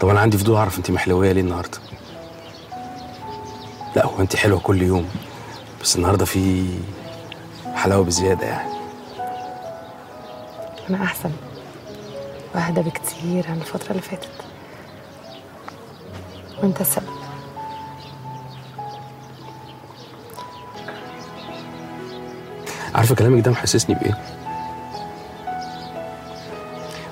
طب 0.00 0.08
أنا 0.08 0.20
عندي 0.20 0.38
فضول 0.38 0.56
أعرف 0.56 0.78
أنت 0.78 0.90
محلوية 0.90 1.32
ليه 1.32 1.40
النهارده؟ 1.40 1.78
لا 3.96 4.06
هو 4.06 4.20
أنت 4.20 4.36
حلوة 4.36 4.60
كل 4.60 4.82
يوم 4.82 5.08
بس 5.82 5.96
النهارده 5.96 6.24
في 6.24 6.66
حلاوة 7.74 8.04
بزيادة 8.04 8.46
يعني. 8.46 8.70
أنا 10.90 11.04
أحسن 11.04 11.30
واهدى 12.54 12.80
بكتير 12.80 13.46
عن 13.48 13.56
الفترة 13.56 13.90
اللي 13.90 14.02
فاتت. 14.02 14.28
وأنت 16.62 16.80
السبب 16.80 17.20
عارفة 22.94 23.14
كلامك 23.14 23.44
ده 23.44 23.50
محسسني 23.50 23.94
بإيه؟ 23.94 24.18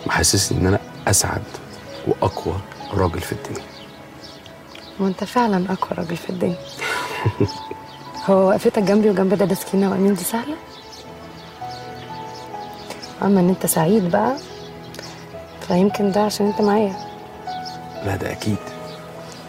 محسسني 0.06 0.58
إن 0.60 0.66
أنا 0.66 0.78
أسعد 1.08 1.42
وأقوى 2.06 2.54
راجل 2.94 3.20
في 3.20 3.32
الدنيا 3.32 3.66
وانت 5.00 5.24
فعلا 5.24 5.72
أقوى 5.72 5.90
راجل 5.98 6.16
في 6.16 6.30
الدنيا 6.30 6.58
هو 8.26 8.48
وقفتك 8.48 8.78
جنبي 8.82 9.10
وجنب 9.10 9.34
دادا 9.34 9.54
سكينة 9.54 9.90
وأمين 9.90 10.14
دي 10.14 10.24
سهلة؟ 10.24 10.56
أما 13.22 13.40
إن 13.40 13.48
أنت 13.48 13.66
سعيد 13.66 14.10
بقى 14.10 14.36
فيمكن 15.68 16.12
ده 16.12 16.20
عشان 16.24 16.46
أنت 16.46 16.60
معايا. 16.60 16.96
لا 18.04 18.16
ده 18.16 18.32
أكيد. 18.32 18.56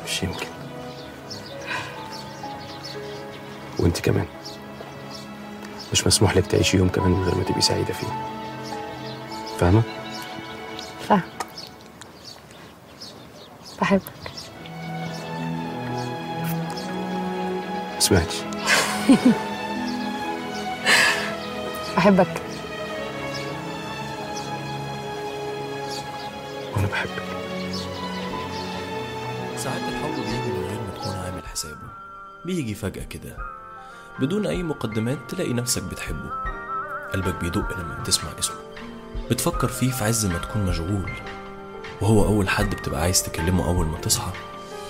مش 0.05 0.23
يمكن. 0.23 0.45
وأنت 3.80 3.99
كمان. 3.99 4.25
مش 5.91 6.08
مسموح 6.08 6.38
لك 6.38 6.47
تعيشي 6.47 6.77
يوم 6.77 6.89
كمان 6.89 7.11
من 7.11 7.23
غير 7.23 7.35
ما 7.35 7.44
تبقي 7.44 7.61
سعيدة 7.61 7.94
فيه. 7.94 8.08
فاهمة؟ 9.59 9.81
بحبك 13.89 14.03
ما 17.94 18.00
سمعتش. 18.00 18.36
بحبك 21.97 22.41
وأنا 26.75 26.88
بحبك. 26.88 27.23
ساعات 29.58 29.81
الحب 29.81 30.16
بيجي 30.16 30.52
من 30.52 30.66
غير 30.67 30.80
ما 30.81 30.91
تكون 30.97 31.16
عامل 31.16 31.47
حسابه. 31.47 31.89
بيجي 32.45 32.75
فجأة 32.75 33.03
كده. 33.03 33.38
بدون 34.19 34.45
أي 34.45 34.63
مقدمات 34.63 35.17
تلاقي 35.30 35.53
نفسك 35.53 35.83
بتحبه. 35.83 36.30
قلبك 37.13 37.35
بيدق 37.35 37.78
لما 37.78 37.97
بتسمع 38.02 38.30
اسمه. 38.39 38.58
بتفكر 39.31 39.67
فيه 39.67 39.91
في 39.91 40.03
عز 40.03 40.25
ما 40.25 40.38
تكون 40.38 40.66
مشغول. 40.66 41.11
وهو 42.02 42.25
أول 42.25 42.50
حد 42.50 42.69
بتبقى 42.69 43.02
عايز 43.02 43.23
تكلمه 43.23 43.66
أول 43.67 43.86
ما 43.86 43.97
تصحى 43.97 44.31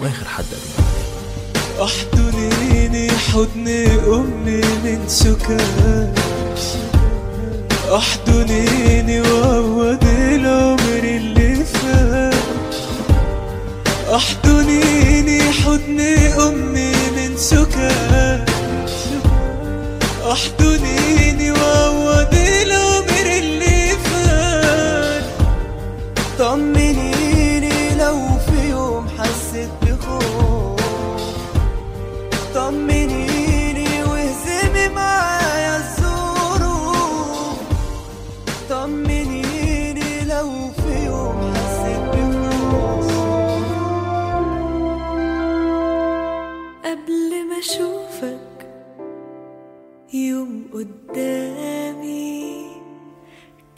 وآخر 0.02 0.26
حد 0.26 0.46
قبل 0.46 0.70
ما 0.78 0.84
تنام. 0.86 1.88
احضنيني 1.88 3.12
حضن 3.12 3.68
امي 4.14 4.62
من 4.84 5.04
سكاش 5.08 6.64
احضنيني 7.96 9.22
وعوض 9.22 10.04
العمر 10.04 11.04
اللي 11.04 11.56
فات. 11.66 12.34
احضنيني 14.16 15.42
حضن 15.52 16.00
امي 16.48 16.92
من 17.16 17.38
سكاش 17.38 18.92
احضنيني 20.32 21.29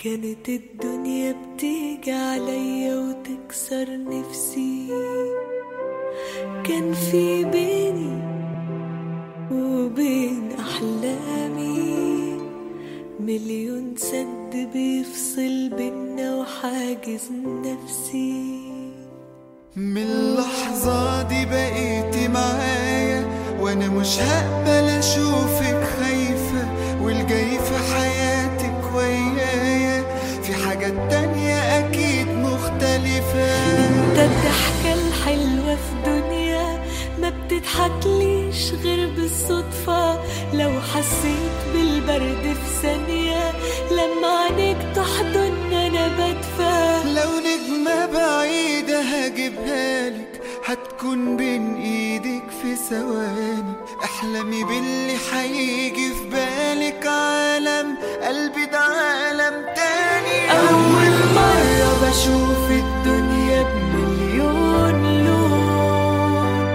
كانت 0.04 0.50
الدنيا 0.50 1.36
بتيجي 1.56 2.12
عليا 2.12 2.96
وتكسر 2.96 3.88
نفسي. 3.90 4.88
كان 6.64 6.94
في 6.94 7.44
بيني 7.44 8.22
وبين 9.52 10.50
أحلامي 10.60 12.38
مليون 13.20 13.94
سد 13.98 14.70
بيفصل 14.74 15.70
بينا 15.78 16.36
وحاجز 16.36 17.32
نفسي. 17.42 18.62
من 19.76 19.98
اللحظة 19.98 21.22
دي 21.22 21.46
بقيتي 21.46 22.28
معايا 22.28 23.28
وأنا 23.62 23.90
مش 23.90 24.20
هقبل 24.20 24.90
أشوفك 24.90 25.84
خايفة. 26.00 26.71
تانية 31.12 31.80
أكيد 31.80 32.28
مختلفة. 32.28 33.50
انت 33.80 34.18
الضحكة 34.20 34.94
الحلوة 34.94 35.76
في 35.76 35.94
دنيا 36.06 36.84
ما 37.22 37.30
بتضحكليش 37.30 38.72
غير 38.84 39.10
بالصدفة. 39.10 40.20
لو 40.54 40.72
حسيت 40.82 41.58
بالبرد 41.74 42.44
في 42.64 42.82
ثانية 42.82 43.52
لما 43.92 44.28
عينيك 44.28 44.78
تحضن 44.96 45.74
أنا 45.74 46.08
بدفى. 46.08 47.02
لو 47.16 47.30
نجمة 47.40 48.06
بعيدة 48.06 49.02
هجيبها 49.02 50.10
لك 50.10 50.42
هتكون 50.66 51.38
بين 51.38 51.76
إيدك 51.76 52.44
في 52.62 52.76
ثواني. 52.90 53.74
احلمي 54.04 54.64
باللي 54.64 55.18
هيجي 55.34 56.10
في 56.14 56.24
بالك 56.32 57.06
عالم 57.08 57.98
قلبي 58.24 58.66
ده 58.66 58.80
عالم 58.80 59.66
تاني. 59.76 59.81
أول 60.52 61.12
مرة 61.36 62.10
بشوف 62.10 62.72
الدنيا 62.72 63.62
بمليون 63.64 65.26
لون 65.26 66.66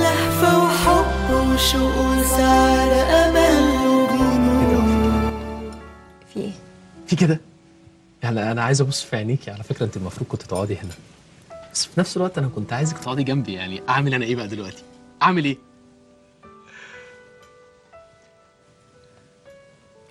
لهفة 0.00 0.64
وحب 0.64 1.30
وشوق 1.30 1.96
وسعادة 1.98 3.28
أمل 3.28 3.86
وجنون 3.86 5.30
في 6.34 6.40
إيه؟ 6.40 6.52
في 7.06 7.16
كده؟ 7.16 7.40
يعني 8.22 8.52
أنا 8.52 8.62
عايز 8.62 8.80
أبص 8.80 9.02
في 9.02 9.16
عينيكي. 9.16 9.50
على 9.50 9.62
فكرة 9.62 9.84
أنت 9.86 9.96
المفروض 9.96 10.28
كنت 10.28 10.42
تقعدي 10.42 10.74
هنا. 10.76 10.92
بس 11.72 11.84
في 11.86 12.00
نفس 12.00 12.16
الوقت 12.16 12.38
أنا 12.38 12.48
كنت 12.48 12.72
عايزك 12.72 12.98
تقعدي 12.98 13.22
جنبي. 13.22 13.52
يعني 13.52 13.82
أعمل 13.88 14.14
أنا 14.14 14.24
إيه 14.24 14.36
بقى 14.36 14.48
دلوقتي؟ 14.48 14.82
أعمل 15.22 15.44
إيه؟ 15.44 15.56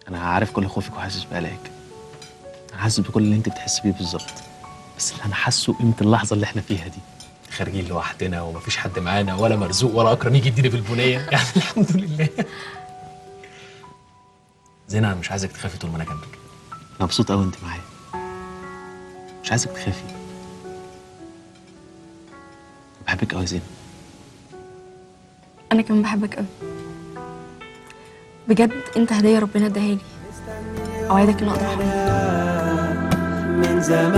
أنا 0.09 0.19
عارف 0.19 0.51
كل 0.51 0.67
خوفك 0.67 0.93
وحاسس 0.93 1.23
بقلقك. 1.23 1.71
حاسس 2.77 2.99
بكل 2.99 3.23
اللي 3.23 3.35
انت 3.35 3.49
بتحس 3.49 3.79
بيه 3.79 3.91
بالظبط. 3.91 4.33
بس 4.97 5.11
اللي 5.11 5.25
أنا 5.25 5.35
حاسه 5.35 5.73
قيمة 5.73 5.93
اللحظة 6.01 6.33
اللي 6.33 6.43
إحنا 6.45 6.61
فيها 6.61 6.87
دي. 6.87 6.99
خارجين 7.57 7.87
لوحدنا 7.87 8.41
ومفيش 8.41 8.77
حد 8.77 8.99
معانا 8.99 9.35
ولا 9.35 9.55
مرزوق 9.55 9.95
ولا 9.95 10.11
أكرم 10.11 10.35
يجي 10.35 10.47
يديني 10.47 10.69
بالبنية. 10.69 11.19
يعني 11.31 11.45
الحمد 11.55 11.91
لله. 11.91 12.29
زينة 14.87 15.07
أنا 15.07 15.15
مش 15.15 15.31
عايزك 15.31 15.51
تخافي 15.51 15.77
طول 15.77 15.89
ما 15.89 15.95
أنا 15.95 16.03
جنبك. 16.03 16.37
أنا 16.71 17.01
مبسوط 17.01 17.31
قوي 17.31 17.43
أنت 17.45 17.55
معايا. 17.63 17.81
مش 19.43 19.51
عايزك 19.51 19.69
تخافي. 19.71 20.03
بحبك 23.07 23.33
قوي 23.33 23.45
زينة. 23.45 23.63
أنا 25.71 25.81
كمان 25.81 26.01
بحبك 26.01 26.35
قوي 26.35 26.45
بجد 28.47 28.71
أنت 28.97 29.13
هدية 29.13 29.39
ربنا 29.39 29.65
اداها 29.65 29.83
لي. 29.83 29.97
أوعدك 31.09 31.41
ان 31.41 31.49
أقدر 31.49 31.65
احميك 31.65 32.06
من 33.77 33.83
زمان. 33.83 34.17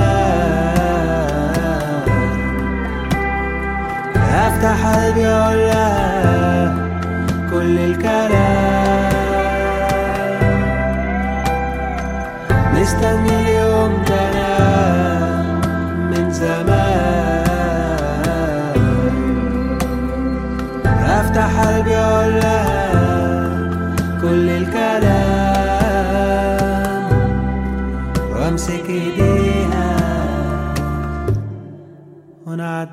افتح 4.15 4.87
قلبي 4.95 5.27
أقول 5.27 5.57
لها 5.57 6.73
كل 7.51 7.79
الكلام. 7.79 9.09
مستني 12.73 13.48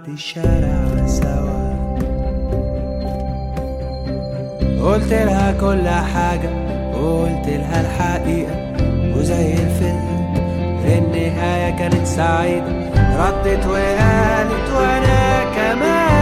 ونعدي 0.06 0.12
الشارع 0.12 1.06
سوا. 1.06 1.76
قلت 4.82 5.12
لها 5.12 5.52
كل 5.60 5.88
حاجة 5.88 6.50
وقلت 6.94 7.48
لها 7.48 7.80
الحقيقة. 7.80 8.56
وزي 9.16 9.52
الفيلم 9.52 10.34
في 10.82 10.98
النهاية 10.98 11.78
كانت 11.78 12.06
سعيدة. 12.06 12.90
ردت 12.96 13.66
وقالت 13.66 14.70
وأنا 14.76 15.44
كمان. 15.56 16.15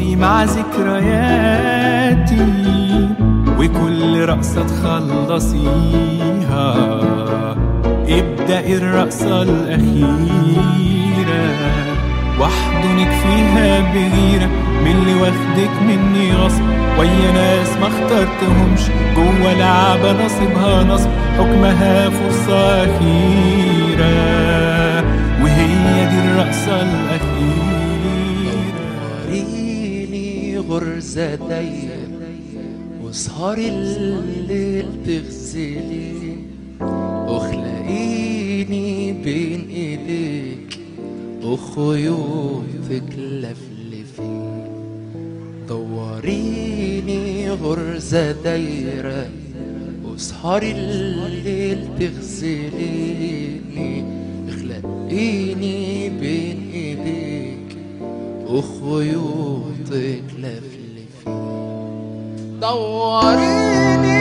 وارقصي 0.00 0.16
مع 0.16 0.44
ذكرياتي 0.44 1.96
وكل 3.58 4.24
رقصة 4.24 4.62
تخلصيها. 4.66 6.00
ابدأي 8.08 8.76
الرقصة 8.76 9.42
الأخيرة. 9.42 10.20
واحضنك 12.40 13.10
فيها 13.10 13.80
بغيرة 13.80 14.48
من 14.84 14.90
اللي 14.90 15.14
واخدك 15.14 15.82
مني 15.82 16.32
غصب. 16.34 16.62
ويا 16.98 17.32
ناس 17.34 17.76
ما 17.80 17.86
اخترتهمش 17.86 18.80
جوه 19.16 19.52
لعبة 19.52 20.24
نصيبها 20.24 20.84
نصب. 20.84 21.10
حكمها 21.38 22.10
فرصة 22.10 22.84
أخيرة. 22.84 24.39
دايرة 31.18 32.08
واسهري 33.04 33.68
الليل 33.68 34.86
تغسلي 35.06 36.36
واخلقيني 37.28 39.12
بين 39.12 39.68
إيديك 39.70 40.78
وخيوطك 41.44 43.18
لفلفي. 43.18 44.32
دوريني 45.68 47.50
غرزة 47.50 48.32
دايرة 48.32 49.28
واسهري 50.04 50.70
الليل 50.72 51.88
تغسليني 52.00 53.92
أخلقيني 54.48 56.08
بين 56.20 56.70
إيديك 56.74 57.76
وخيوطك 58.46 60.24
لفلفي. 60.38 60.79
دوريني 62.60 63.20
غرزة 63.20 64.19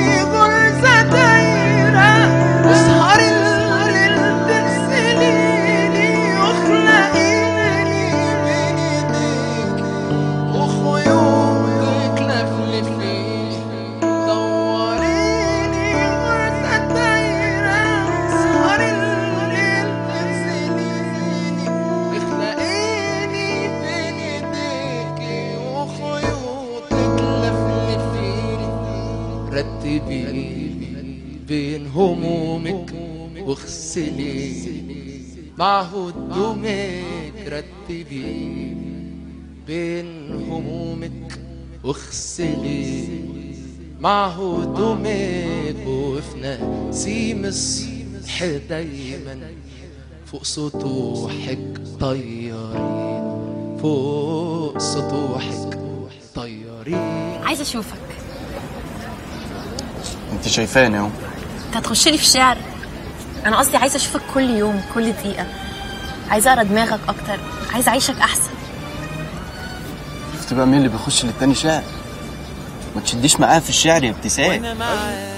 واغسلي 33.99 35.21
مع 35.57 35.81
هدومك 35.81 37.35
رتبيني 37.47 38.77
بين 39.67 40.31
همومك 40.31 41.39
واغسلي 41.83 43.07
مع 43.99 44.27
هدومك 44.27 45.87
وفي 45.87 46.57
نسيم 46.89 47.45
الصبح 47.45 48.43
دايما 48.69 49.37
فوق 50.25 50.43
سطوحك 50.43 51.81
طيارين 51.99 53.77
فوق 53.81 54.77
سطوحك 54.77 55.79
طيارين 56.35 57.43
عايزة 57.43 57.61
أشوفك. 57.61 57.97
أنت 60.33 60.47
شايفاني 60.47 60.97
أهو. 60.97 61.09
أنت 61.67 61.77
هتخش 61.77 62.07
لي 62.07 62.17
في 62.17 62.23
الشعر. 62.23 62.57
أنا 63.45 63.57
قصدي 63.57 63.77
عايزة 63.77 63.95
أشوفك 63.95 64.21
كل 64.33 64.49
يوم 64.49 64.81
كل 64.93 65.11
دقيقة. 65.11 65.45
عايزة 66.29 66.53
أقرأ 66.53 66.63
دماغك 66.63 66.99
أكتر. 67.07 67.39
عايزة 67.73 67.89
أعيشك 67.89 68.15
أحسن. 68.17 68.51
شفت 70.33 70.53
بقى 70.53 70.65
مين 70.65 70.77
اللي 70.77 70.89
بيخش 70.89 71.25
للتاني 71.25 71.55
شعر؟ 71.55 71.83
ما 72.95 73.01
تشديش 73.01 73.39
معاها 73.39 73.59
في 73.59 73.69
الشعر 73.69 74.03
يا 74.03 74.09
ابتسام. 74.09 74.47
وأنا 74.49 74.73
معاك 74.73 75.29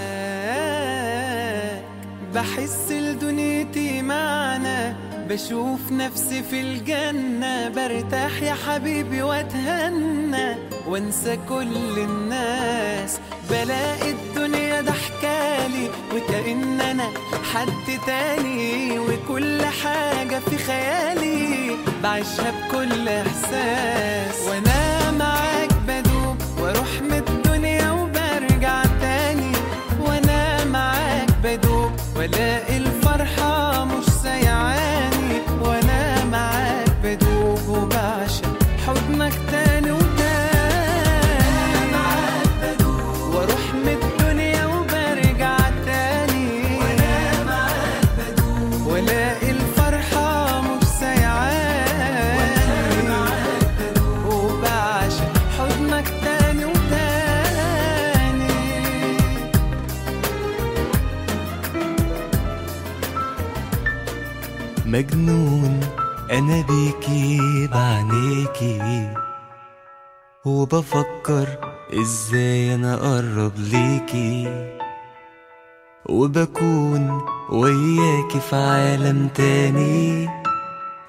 بحس 2.33 2.91
لدنيتي 2.91 4.01
معنى. 4.01 4.95
بشوف 5.29 5.91
نفسي 5.91 6.43
في 6.43 6.61
الجنة 6.61 7.69
برتاح 7.69 8.41
يا 8.41 8.53
حبيبي 8.67 9.21
وأتهنى. 9.21 10.55
وأنسى 10.87 11.39
كل 11.49 11.99
الناس 11.99 13.19
بلاقي 13.51 14.11
الدنيا 14.11 14.81
ضحكالي 14.81 15.89
وكأن 16.15 16.81
أنا 16.81 17.07
حد 17.53 17.99
تاني 18.07 18.99
وكل 18.99 19.65
حاجة 19.65 20.39
في 20.49 20.57
خيالي. 20.57 21.75
بعيشها 22.03 22.51
بكل 22.51 23.07
إحساس. 23.07 24.47
وأنا 24.47 25.11
معاك 25.11 25.73
بدوب 25.87 26.37
وأروح 26.59 27.01
من 27.01 27.23
الدنيا 27.27 27.91
وبرجع 27.91 28.83
تاني. 29.01 29.51
وأنا 29.99 30.65
معاك 30.65 31.29
بدوب 31.43 31.91
وألاقي 32.15 32.77
مجنون. 65.01 65.79
أنا 66.31 66.61
بيكي 66.61 67.67
بعنيكي 67.67 69.13
وبفكر 70.45 71.47
إزاي 72.01 72.75
أنا 72.75 72.93
أقرب 72.93 73.51
ليكي. 73.57 74.67
وبكون 76.09 77.21
وياكي 77.49 78.39
في 78.49 78.55
عالم 78.55 79.27
تاني. 79.27 80.29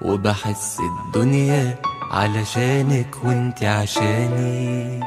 وبحس 0.01 0.77
الدنيا 0.79 1.77
علشانك 2.11 3.15
وانت 3.23 3.63
عشاني. 3.63 4.99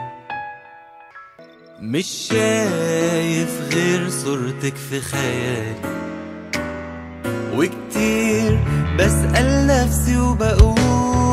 مش 1.81 2.07
شايف 2.07 3.75
غير 3.75 4.11
صورتك 4.11 4.77
في 4.77 5.01
خيالي. 5.01 6.06
وكتير 7.57 8.59
بسأل 8.99 9.67
نفسي 9.67 10.19
وبقول 10.19 11.26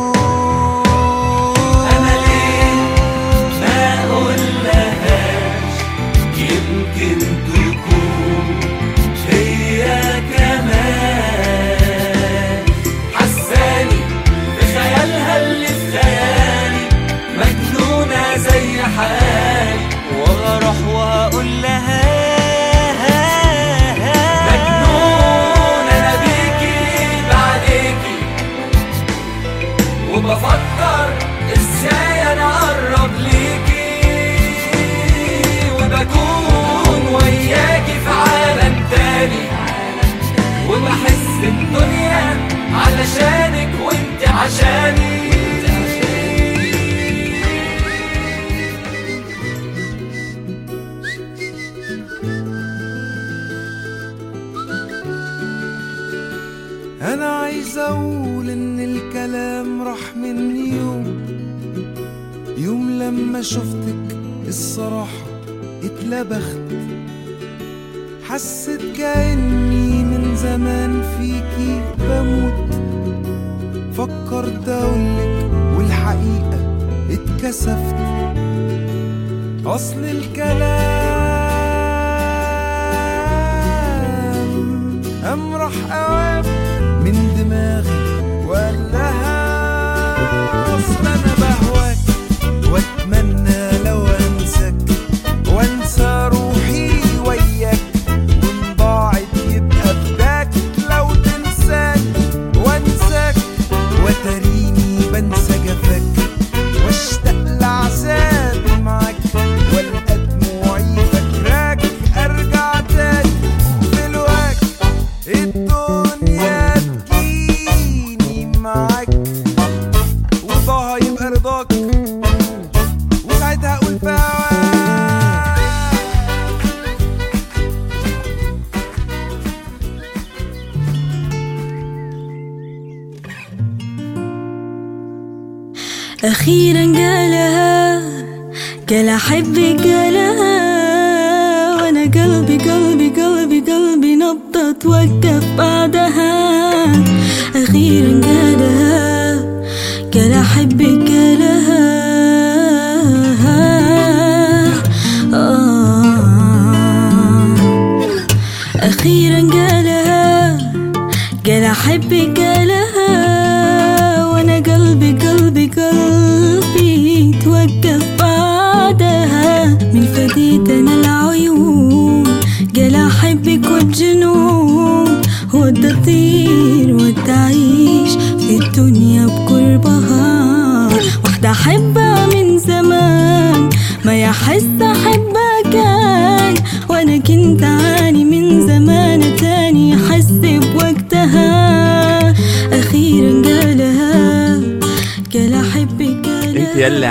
عشاني. 44.44 45.24
أنا 57.02 57.26
عايز 57.26 57.78
أقول 57.78 58.50
إن 58.50 58.80
الكلام 58.80 59.82
راح 59.82 60.16
مني 60.16 60.70
يوم 60.70 61.06
يوم 62.58 62.90
لما 62.90 63.42
شفتك 63.42 64.18
الصراحة 64.48 65.26
اتلبخت. 65.84 66.70
حسيت 68.24 68.82
كأني 68.98 70.04
من 70.04 70.36
زمان 70.36 71.02
فيكي 71.18 71.82
بموت. 72.00 72.63
النهاردة 74.44 74.84
أقولك 74.84 75.52
والحقيقة 75.78 76.60
اتكسفت. 77.10 77.96
أصل 79.66 80.04
الكلام 80.04 81.14
أمرح 85.24 85.24
أمرح 85.24 85.72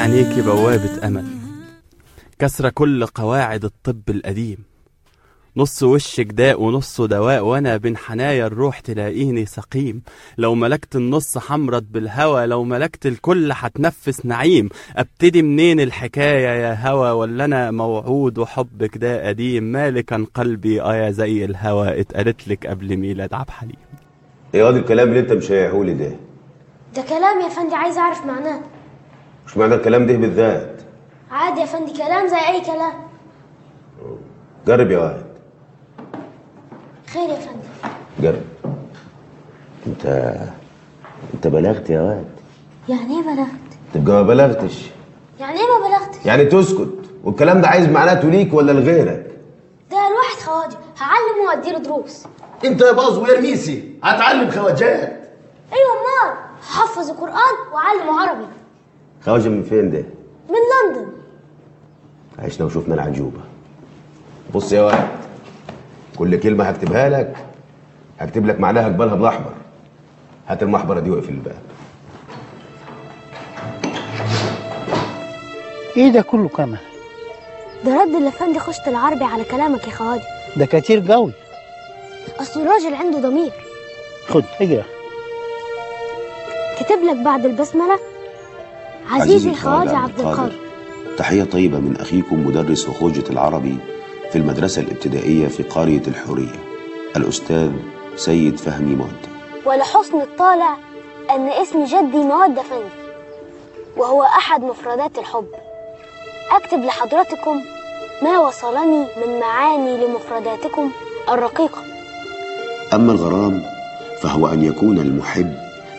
عينيكي 0.02 0.42
بوابة 0.42 1.06
أمل. 1.06 1.24
كسر 2.38 2.68
كل 2.68 3.06
قواعد 3.06 3.64
الطب 3.64 4.10
القديم 4.10 4.58
نص 5.56 5.82
وشك 5.82 6.26
داء 6.26 6.62
ونصه 6.62 7.06
دواء 7.06 7.44
وأنا 7.44 7.76
بين 7.76 7.96
حنايا 7.96 8.46
الروح 8.46 8.80
تلاقيني 8.80 9.46
سقيم. 9.46 10.02
لو 10.38 10.54
ملكت 10.54 10.96
النص 10.96 11.38
حمرت 11.38 11.82
بالهوى 11.82 12.46
لو 12.46 12.64
ملكت 12.64 13.06
الكل 13.06 13.52
حتنفس 13.52 14.26
نعيم. 14.26 14.68
أبتدي 14.96 15.42
منين 15.42 15.80
الحكاية 15.80 16.48
يا 16.48 16.88
هوى؟ 16.88 17.10
ولا 17.10 17.44
أنا 17.44 17.70
موعود 17.70 18.38
وحبك 18.38 18.98
ده 18.98 19.28
قديم 19.28 19.64
مالكا 19.64 20.26
قلبي؟ 20.34 20.82
آه 20.82 20.94
يا 20.94 21.10
زي 21.10 21.44
الهوى 21.44 22.00
اتقالت 22.00 22.48
لك 22.48 22.66
قبل 22.66 22.96
ميلاد 22.96 23.34
عبد 23.34 23.48
الحليم. 23.48 23.76
إيه 24.54 24.70
الكلام 24.70 25.08
اللي 25.08 25.20
أنت 25.20 25.32
مش 25.32 25.50
لي 25.50 25.94
ده. 25.94 26.16
ده 26.96 27.02
كلام 27.02 27.40
يا 27.40 27.48
فندي 27.48 27.74
عايز 27.74 27.96
أعرف 27.98 28.26
معناه. 28.26 28.62
مش 29.52 29.58
معنى 29.58 29.74
الكلام 29.74 30.06
ده 30.06 30.16
بالذات. 30.16 30.80
عادي 31.30 31.60
يا 31.60 31.66
فندي 31.66 31.92
كلام 31.92 32.26
زي 32.28 32.36
أي 32.36 32.60
كلام. 32.60 32.92
جرب 34.66 34.90
يا 34.90 34.98
واد 34.98 35.26
خير 37.12 37.28
يا 37.28 37.34
فندي 37.36 37.66
جرب. 38.20 38.42
انت 39.86 40.06
انت 41.34 41.46
بلغت 41.46 41.90
يا 41.90 42.00
واد 42.02 42.26
يعني 42.88 43.16
إيه 43.16 43.22
بلغت؟ 43.22 43.48
تبقى 43.94 44.14
ما 44.16 44.22
بلغتش. 44.22 44.90
يعني 45.40 45.60
إيه 45.60 45.66
ما 45.66 45.88
بلغتش؟ 45.88 46.26
يعني 46.26 46.44
تسكت. 46.44 46.94
والكلام 47.24 47.60
ده 47.60 47.68
عايز 47.68 47.88
معناته 47.88 48.28
ليك 48.30 48.54
ولا 48.54 48.72
لغيرك؟ 48.72 49.38
ده 49.90 49.96
الواحد 49.96 50.42
خواجه. 50.44 50.76
هعلمه 50.98 51.48
وأديله 51.48 51.78
دروس. 51.78 52.24
انت 52.64 52.80
يا 52.80 52.92
باظ 52.92 53.18
ويا 53.18 53.38
رميسي 53.38 53.98
هتعلم 54.02 54.50
خواجات. 54.50 55.30
أيوه 55.72 55.92
أمال. 55.92 56.36
هحفظ 56.60 57.10
القران 57.10 57.54
واعلمه 57.72 58.20
عربي. 58.20 58.46
خواجه 59.24 59.48
من 59.48 59.62
فين 59.62 59.90
ده؟ 59.90 60.04
من 60.48 60.54
لندن. 60.72 61.12
عشنا 62.38 62.66
وشفنا 62.66 62.94
العجوبة. 62.94 63.40
بص 64.54 64.72
يا 64.72 64.82
واد 64.82 65.08
كل 66.18 66.40
كلمة 66.40 66.64
هكتبها 66.64 67.08
لك 67.08 67.36
هكتب 68.20 68.46
لك 68.46 68.60
معناها 68.60 68.84
قبالها 68.84 69.14
بالأحمر 69.14 69.52
هات 70.48 70.62
المحبرة 70.62 71.00
دي 71.00 71.10
واقفل 71.10 71.32
الباب. 71.32 71.62
إيه 75.96 76.08
ده 76.12 76.22
كله 76.22 76.48
كمان 76.48 76.80
ده 77.84 78.02
رد 78.02 78.14
الافندي 78.14 78.58
خشت 78.58 78.88
العربي 78.88 79.24
على 79.24 79.44
كلامك 79.44 79.86
يا 79.88 79.92
خواجه. 79.92 80.22
ده 80.56 80.66
كتير 80.66 81.12
قوي. 81.12 81.32
أصل 82.40 82.60
الراجل 82.60 82.94
عنده 82.94 83.18
ضمير. 83.18 83.52
خد 84.28 84.44
اقرأ. 84.60 84.84
كتب 86.80 87.02
لك 87.02 87.16
بعد 87.16 87.44
البسملة 87.44 87.98
عزيزي 89.10 89.50
الخواجه 89.50 89.96
عبد 89.96 90.20
القادر. 90.20 90.52
تحية 91.18 91.44
طيبة 91.44 91.78
من 91.78 91.96
أخيكم 91.96 92.46
مدرس 92.46 92.88
وخوجة 92.88 93.24
العربي 93.30 93.76
في 94.32 94.38
المدرسة 94.38 94.82
الابتدائية 94.82 95.48
في 95.48 95.62
قرية 95.62 96.02
الحورية 96.08 96.58
الأستاذ 97.16 97.70
سيد 98.16 98.56
فهمي 98.58 98.94
مود 98.94 99.16
ولحسن 99.66 100.20
الطالع 100.20 100.76
أن 101.30 101.48
اسم 101.48 101.84
جدي 101.84 102.16
مواد 102.16 102.58
افندي 102.58 103.02
وهو 103.96 104.22
أحد 104.22 104.62
مفردات 104.62 105.18
الحب. 105.18 105.46
أكتب 106.50 106.78
لحضرتكم 106.84 107.60
ما 108.22 108.38
وصلني 108.38 109.06
من 109.26 109.40
معاني 109.40 109.96
لمفرداتكم 110.06 110.90
الرقيقة. 111.28 111.82
أما 112.92 113.12
الغرام 113.12 113.62
فهو 114.22 114.46
أن 114.46 114.62
يكون 114.64 114.98
المحب 114.98 115.54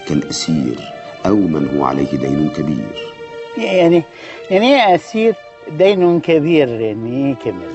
كالأسير. 0.08 0.93
أو 1.26 1.36
من 1.36 1.78
هو 1.78 1.86
عليه 1.86 2.18
دين 2.18 2.50
كبير. 2.50 3.14
يعني 3.58 4.04
يعني 4.50 4.76
إيه 4.76 4.96
أسير 4.96 5.36
دين 5.72 6.20
كبير 6.20 6.68
يعني 6.70 7.28
إيه 7.30 7.36
كمل. 7.36 7.72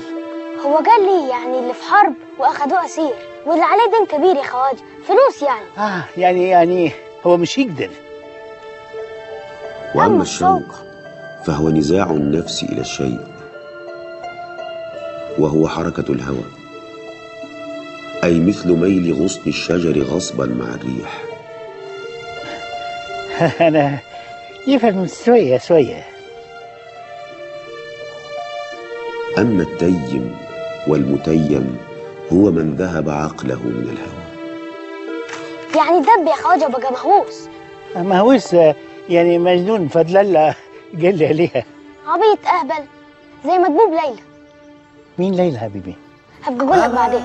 هو 0.65 0.75
قال 0.75 1.01
لي 1.05 1.29
يعني 1.29 1.59
اللي 1.59 1.73
في 1.73 1.83
حرب 1.83 2.13
واخدوه 2.39 2.85
أسير 2.85 3.13
واللي 3.45 3.63
عليه 3.63 3.97
دين 3.97 4.05
كبير 4.19 4.35
يا 4.35 4.43
خواجه 4.43 4.77
فلوس 5.07 5.41
يعني. 5.43 5.65
آه 5.77 6.03
يعني 6.17 6.49
يعني 6.49 6.91
هو 7.25 7.37
مش 7.37 7.57
يقدر. 7.57 7.89
وأما 9.95 10.21
الشوق 10.21 10.75
فهو 11.45 11.69
نزاع 11.69 12.09
النفس 12.11 12.63
إلى 12.63 12.81
الشيء 12.81 13.19
وهو 15.39 15.67
حركة 15.67 16.11
الهوى. 16.11 16.45
أي 18.23 18.39
مثل 18.39 18.71
ميل 18.71 19.23
غصن 19.23 19.41
الشجر 19.47 20.01
غصبا 20.03 20.45
مع 20.45 20.65
الريح. 20.65 21.28
أنا 23.67 23.97
يفهم 24.67 25.07
شوية 25.25 25.57
شوية. 25.57 26.03
أما 29.37 29.63
التيم 29.63 30.37
والمتيم 30.87 31.77
هو 32.33 32.51
من 32.51 32.75
ذهب 32.75 33.09
عقله 33.09 33.59
من 33.59 33.89
الهوى. 33.93 34.19
يعني 35.75 35.97
الدب 35.97 36.27
يا 36.27 36.35
خواجه 36.35 36.65
بقى 36.67 36.91
مهووس. 36.91 37.49
مهووس 37.95 38.55
يعني 39.09 39.37
مجنون 39.39 39.87
فضل 39.87 40.17
الله 40.17 40.55
قال 41.01 41.17
لي 41.17 41.27
عليها. 41.27 41.63
عبيط 42.07 42.47
أهبل 42.47 42.85
زي 43.45 43.57
مدبوب 43.57 43.89
ليلى. 43.89 44.21
مين 45.17 45.35
ليلى 45.35 45.59
حبيبي؟ 45.59 45.95
هبقى 46.43 46.67
أقول 46.67 46.79
لك 46.81 46.89
بعدين. 46.89 47.21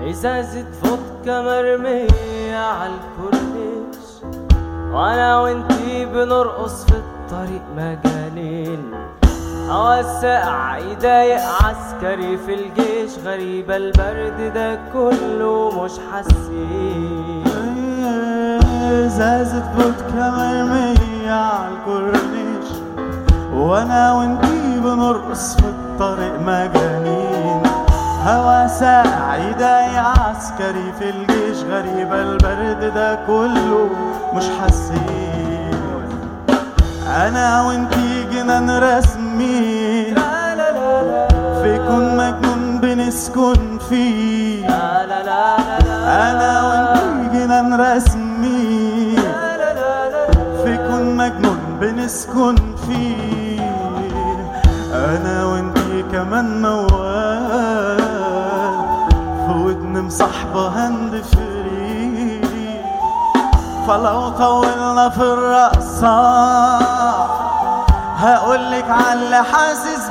ازازة 0.09 0.65
فودكا 0.71 1.41
مرمية 1.41 2.55
على 2.57 2.91
الكورنيش 2.93 4.05
وأنا 4.93 5.39
وانتي 5.39 6.05
بنرقص 6.05 6.85
في 6.85 6.95
الطريق 6.95 7.61
مجانين 7.77 8.91
الساقع 9.99 10.77
يضايق 10.77 11.41
عسكري 11.63 12.37
في 12.37 12.53
الجيش 12.53 13.17
غريبة 13.25 13.75
البرد 13.77 14.53
ده 14.53 14.79
كله 14.93 15.83
مش 15.83 15.91
حاسين 16.11 17.43
ازازة 18.91 19.63
فودكا 19.77 20.29
مرمية 20.29 21.31
على 21.31 21.67
الكورنيش. 21.73 22.67
وأنا 23.53 24.13
وإنتي 24.13 24.79
بنرقص 24.79 25.55
في 25.55 25.65
الطريق 25.65 26.39
مجانين. 26.41 27.61
هوا 28.27 28.67
ساقع 28.67 29.35
يضايق 29.35 30.03
عسكري 30.19 30.93
في 30.99 31.09
الجيش 31.09 31.63
غريبة 31.63 32.21
البرد 32.21 32.93
ده 32.95 33.15
كله 33.27 33.89
مش 34.33 34.43
حاسين. 34.61 35.71
أنا 37.07 37.61
وإنتي 37.61 38.23
جنان 38.33 38.69
رسمي 38.79 40.05
فيكون 41.63 42.17
مجنون 42.17 42.79
بنسكن 42.81 43.77
فيه. 43.89 44.67
أنا 46.07 46.63
وإنتي 46.67 47.37
جنان 47.37 47.81
رسمي 47.81 48.20
بنسكن 52.11 52.55
فيه. 52.87 53.61
أنا 54.93 55.45
وإنتي 55.45 56.03
كمان 56.11 56.61
موال 56.61 58.01
في 59.47 59.53
ودن 59.57 60.01
مصاحبة 60.01 60.67
hand 60.67 61.23
free 61.23 62.41
فلو 63.87 64.29
طولنا 64.29 65.09
في 65.09 65.21
الرقصة 65.21 66.17
هقولك 68.17 68.89
على 68.89 69.13
اللي 69.13 69.43
حاسس 69.43 70.09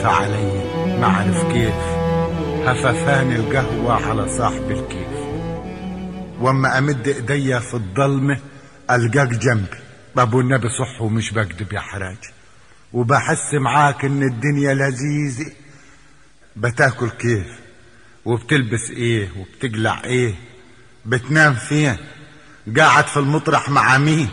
تهف 0.00 0.06
علي 0.06 0.64
ما 1.00 1.06
اعرف 1.06 1.52
كيف 1.52 1.74
هففان 2.68 3.32
القهوة 3.32 4.06
على 4.06 4.28
صاحب 4.38 4.70
الكيف. 4.70 5.20
وأما 6.40 6.78
أمد 6.78 7.08
ايديا 7.08 7.58
في 7.58 7.74
الضلمة 7.74 8.38
ألقاك 8.90 9.28
جنبي. 9.28 9.78
طب 10.16 10.34
والنبي 10.34 10.68
صح 10.68 11.02
ومش 11.02 11.32
بكذب 11.32 11.72
يا 11.72 11.80
حراجي 11.80 12.28
وبحس 12.92 13.54
معاك 13.54 14.04
إن 14.04 14.22
الدنيا 14.22 14.74
لذيذة. 14.74 15.52
بتاكل 16.56 17.10
كيف؟ 17.10 17.46
وبتلبس 18.24 18.90
إيه؟ 18.90 19.28
وبتقلع 19.38 20.04
إيه؟ 20.04 20.34
بتنام 21.06 21.54
فين؟ 21.54 21.96
قاعد 22.76 23.04
في 23.06 23.16
المطرح 23.16 23.68
مع 23.68 23.98
مين؟ 23.98 24.28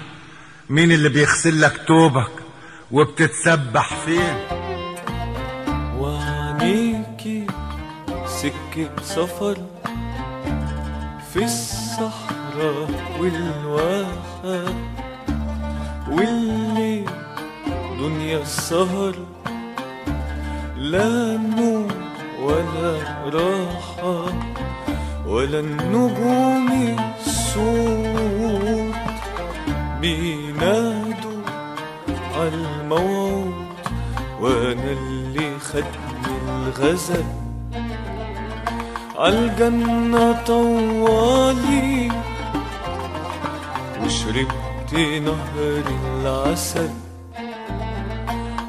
مين 0.70 0.92
اللي 0.92 1.10
بيغسل 1.10 1.62
لك 1.62 1.82
توبك؟ 1.88 2.32
وبتتسبح 2.92 3.96
فين؟ 4.06 4.67
سكة 8.42 8.90
سفر 9.02 9.58
في 11.34 11.44
الصحراء 11.44 12.90
والواحة 13.20 14.74
والليل 16.10 17.10
دنيا 18.00 18.42
السهر 18.42 19.16
لا 20.78 21.38
نوم 21.38 21.88
ولا 22.42 22.98
راحة 23.34 24.26
ولا 25.28 25.60
النجوم 25.60 26.98
السود 27.18 28.94
بينادوا 30.02 31.42
عالموعود 32.36 33.68
وأنا 34.42 34.92
اللي 34.92 35.60
خدني 35.60 36.36
الغزل. 36.50 37.26
عالجنة 39.18 40.44
طوالي 40.46 42.12
وشربت 44.04 44.94
نهر 44.94 45.84
العسل 45.88 46.90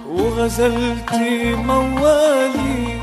وغزلت 0.09 1.13
موالي. 1.55 3.01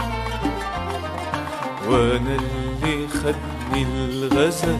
وأنا 1.90 2.36
اللي 2.36 3.08
خدني 3.08 3.84
الغزل. 3.84 4.80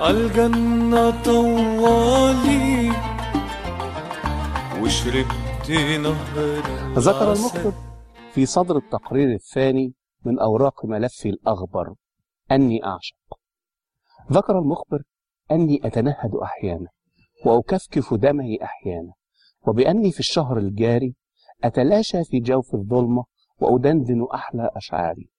عالجنة 0.00 1.10
طوالي 1.24 2.92
وشربت 4.80 5.70
نهر 6.00 6.36
ذكر 6.98 7.22
العسل. 7.22 7.40
المخبر 7.40 7.72
في 8.34 8.46
صدر 8.46 8.76
التقرير 8.76 9.34
الثاني 9.34 9.92
من 10.26 10.38
أوراق 10.38 10.84
ملفي 10.84 11.28
الأخبر 11.28 11.94
أني 12.50 12.84
أعشق. 12.84 13.38
ذكر 14.32 14.58
المخبر 14.58 15.02
أني 15.50 15.86
أتنهد 15.86 16.34
أحيانا 16.34 16.88
وأكفكف 17.46 18.14
دمعي 18.14 18.58
أحيانا 18.62 19.12
وبأني 19.66 20.12
في 20.12 20.20
الشهر 20.20 20.58
الجاري 20.58 21.14
أتلاشى 21.64 22.24
في 22.24 22.40
جوف 22.40 22.74
الظلمة 22.74 23.24
وأدندن 23.60 24.26
أحلى 24.34 24.70
أشعاري 24.76 25.30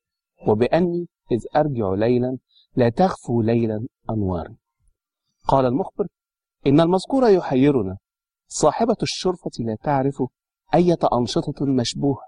وبأني 0.47 1.08
إذ 1.32 1.45
أرجع 1.56 1.93
ليلا 1.93 2.38
لا 2.76 2.89
تغفو 2.89 3.41
ليلا 3.41 3.88
أنواري. 4.10 4.56
قال 5.47 5.65
المخبر 5.65 6.08
إن 6.67 6.80
المذكور 6.82 7.30
يحيرنا. 7.30 7.97
صاحبة 8.47 8.97
الشرفة 9.04 9.52
لا 9.60 9.76
تعرف 9.84 10.23
أية 10.73 11.00
أنشطة 11.13 11.65
مشبوهة 11.65 12.28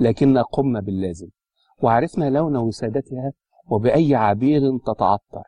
لكن 0.00 0.38
قمنا 0.38 0.80
باللازم. 0.80 1.28
وعرفنا 1.82 2.30
لون 2.30 2.56
وسادتها 2.56 3.32
وبأي 3.66 4.14
عبير 4.14 4.78
تتعطر. 4.78 5.42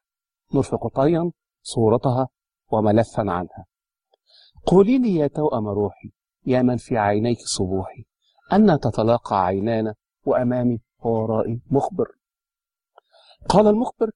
نرفق 0.54 0.88
طيا 0.88 1.32
صورتها 1.62 2.28
وملفا 2.72 3.22
عنها. 3.30 3.66
قولي 4.66 4.98
لي 4.98 5.14
يا 5.14 5.26
توأم 5.26 5.68
روحي 5.68 6.12
يا 6.46 6.62
من 6.62 6.76
في 6.76 6.98
عينيك 6.98 7.38
صبوحي 7.38 8.04
أن 8.52 8.80
تتلاقى 8.80 9.44
عينانا 9.44 9.94
وأمامي 10.24 10.80
وورائي 11.04 11.60
مخبر. 11.70 12.06
قال 13.48 13.66
المخبر 13.66 14.10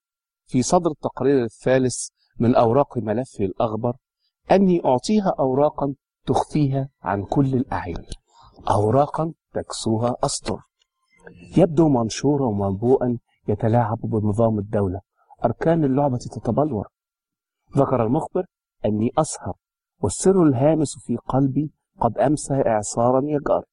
في 0.46 0.62
صدر 0.62 0.90
التقرير 0.90 1.44
الثالث 1.44 2.08
من 2.38 2.54
أوراق 2.54 2.98
ملفه 2.98 3.44
الأخبر 3.44 3.96
أني 4.50 4.84
أعطيها 4.84 5.34
أوراقا 5.38 5.94
تخفيها 6.26 6.88
عن 7.02 7.24
كل 7.24 7.54
الأعين. 7.54 8.06
أوراقا 8.70 9.32
تكسوها 9.54 10.16
أسطر. 10.24 10.65
يبدو 11.56 11.88
منشورا 11.88 12.46
ومنبوءا 12.46 13.18
يتلاعب 13.48 13.98
بنظام 13.98 14.58
الدولة. 14.58 15.00
أركان 15.44 15.84
اللعبة 15.84 16.16
تتبلور. 16.16 16.88
ذكر 17.76 18.06
المخبر 18.06 18.46
أني 18.84 19.10
أسهر 19.18 19.54
والسر 20.02 20.42
الهامس 20.42 20.98
في 20.98 21.16
قلبي 21.16 21.70
قد 22.00 22.18
أمسى 22.18 22.54
إعصارا 22.54 23.20
يجار. 23.24 23.64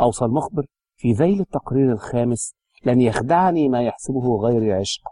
أوصى 0.00 0.24
المخبر 0.24 0.66
في 0.96 1.12
ذيل 1.12 1.40
التقرير 1.40 1.92
الخامس 1.92 2.54
لن 2.84 3.00
يخدعني 3.00 3.68
ما 3.68 3.82
يحسبه 3.82 4.36
غير 4.36 4.80
عشق. 4.80 5.02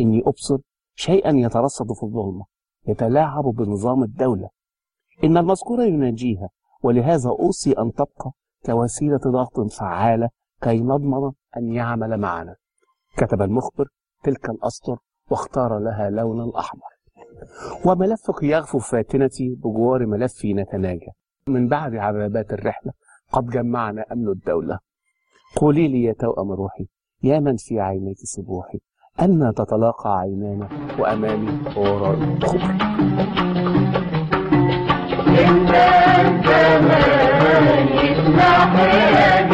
إني 0.00 0.22
أبصر 0.26 0.58
شيئا 0.94 1.30
يترصد 1.30 1.92
في 1.92 2.02
الظلمة 2.02 2.44
يتلاعب 2.86 3.44
بنظام 3.44 4.02
الدولة. 4.02 4.48
إن 5.24 5.36
المذكور 5.36 5.82
يناجيها 5.82 6.48
ولهذا 6.82 7.28
أوصي 7.30 7.72
أن 7.72 7.92
تبقى 7.92 8.32
كوسيلة 8.66 9.20
ضغط 9.26 9.60
فعالة 9.60 10.28
كي 10.64 10.80
نضمن 10.80 11.32
أن 11.56 11.72
يعمل 11.72 12.20
معنا. 12.20 12.54
كتب 13.16 13.42
المخبر 13.42 13.88
تلك 14.24 14.50
الأسطر 14.50 14.96
واختار 15.30 15.78
لها 15.78 16.10
لونا 16.10 16.58
أحمر 16.58 16.90
وملفك 17.86 18.42
يغفو 18.42 18.78
فاتنتي 18.78 19.54
بجوار 19.54 20.06
ملفي 20.06 20.54
نتناجى. 20.54 21.10
من 21.46 21.68
بعد 21.68 21.94
عذابات 21.94 22.52
الرحلة 22.52 22.92
قد 23.32 23.46
جمعنا 23.46 24.04
أمن 24.12 24.28
الدولة. 24.28 24.78
قولي 25.56 25.88
لي 25.88 26.02
يا 26.02 26.12
توأم 26.12 26.52
روحي 26.52 26.86
يا 27.22 27.40
من 27.40 27.56
في 27.56 27.80
عينيك 27.80 28.18
صبوحي؟ 28.18 28.78
أن 29.20 29.52
تتلاقى 29.56 30.18
عينانا 30.18 30.68
وأمامي 30.98 31.62
وورائي 31.76 32.24
انت 35.44 35.74
الزمان 36.20 37.88
اسمح 37.88 38.72
يا 38.94 39.40
جميل 39.40 39.53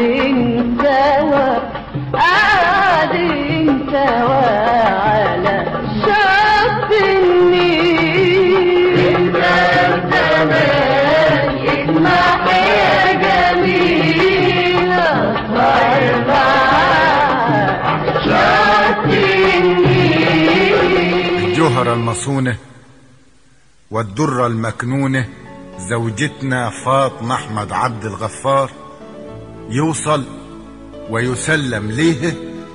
قاعدين 0.00 0.76
سوا 0.82 1.48
قاعدين 2.12 3.86
سوا 3.90 4.44
على 5.00 5.56
شط 6.04 6.90
النيل. 7.00 8.56
انت 9.16 9.36
الزمان 9.88 11.48
اسمح 11.68 12.42
يا 12.56 13.12
جميل 13.24 14.88
معاك 15.54 16.30
شط 18.24 19.04
النيل 19.56 20.74
الجوهرة 21.44 21.92
المصونة 21.94 22.56
والدرة 23.90 24.46
المكنونة 24.46 25.28
زوجتنا 25.78 26.70
فاطمة 26.84 27.34
أحمد 27.34 27.72
عبد 27.72 28.04
الغفار 28.04 28.70
يوصل 29.68 30.24
ويسلم 31.10 31.90
ليه 31.90 32.34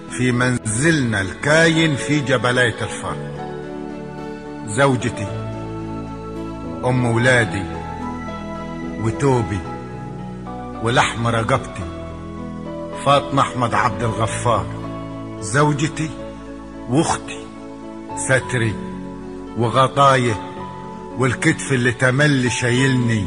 في 0.09 0.31
منزلنا 0.31 1.21
الكاين 1.21 1.95
في 1.95 2.19
جبلية 2.19 2.75
الفار. 2.81 3.17
زوجتي 4.67 5.27
أم 6.85 7.05
ولادي 7.05 7.63
وتوبي 9.03 9.59
ولحم 10.83 11.27
رقبتي 11.27 11.83
فاطمة 13.05 13.41
أحمد 13.41 13.73
عبد 13.73 14.03
الغفار. 14.03 14.65
زوجتي 15.41 16.09
وأختي 16.89 17.45
ستري 18.15 18.75
وغطايه 19.57 20.41
والكتف 21.17 21.71
اللي 21.73 21.91
تملي 21.91 22.49
شايلني 22.49 23.25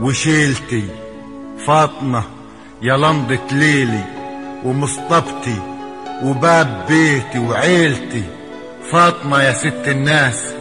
وشيلتي 0.00 0.88
فاطمة 1.66 2.22
يا 2.86 2.96
لمضة 2.96 3.46
ليلي 3.52 4.04
ومصطبتي 4.64 5.62
وباب 6.22 6.86
بيتي 6.88 7.38
وعيلتي. 7.38 8.22
فاطمة 8.90 9.42
يا 9.42 9.52
ست 9.52 9.88
الناس. 9.88 10.54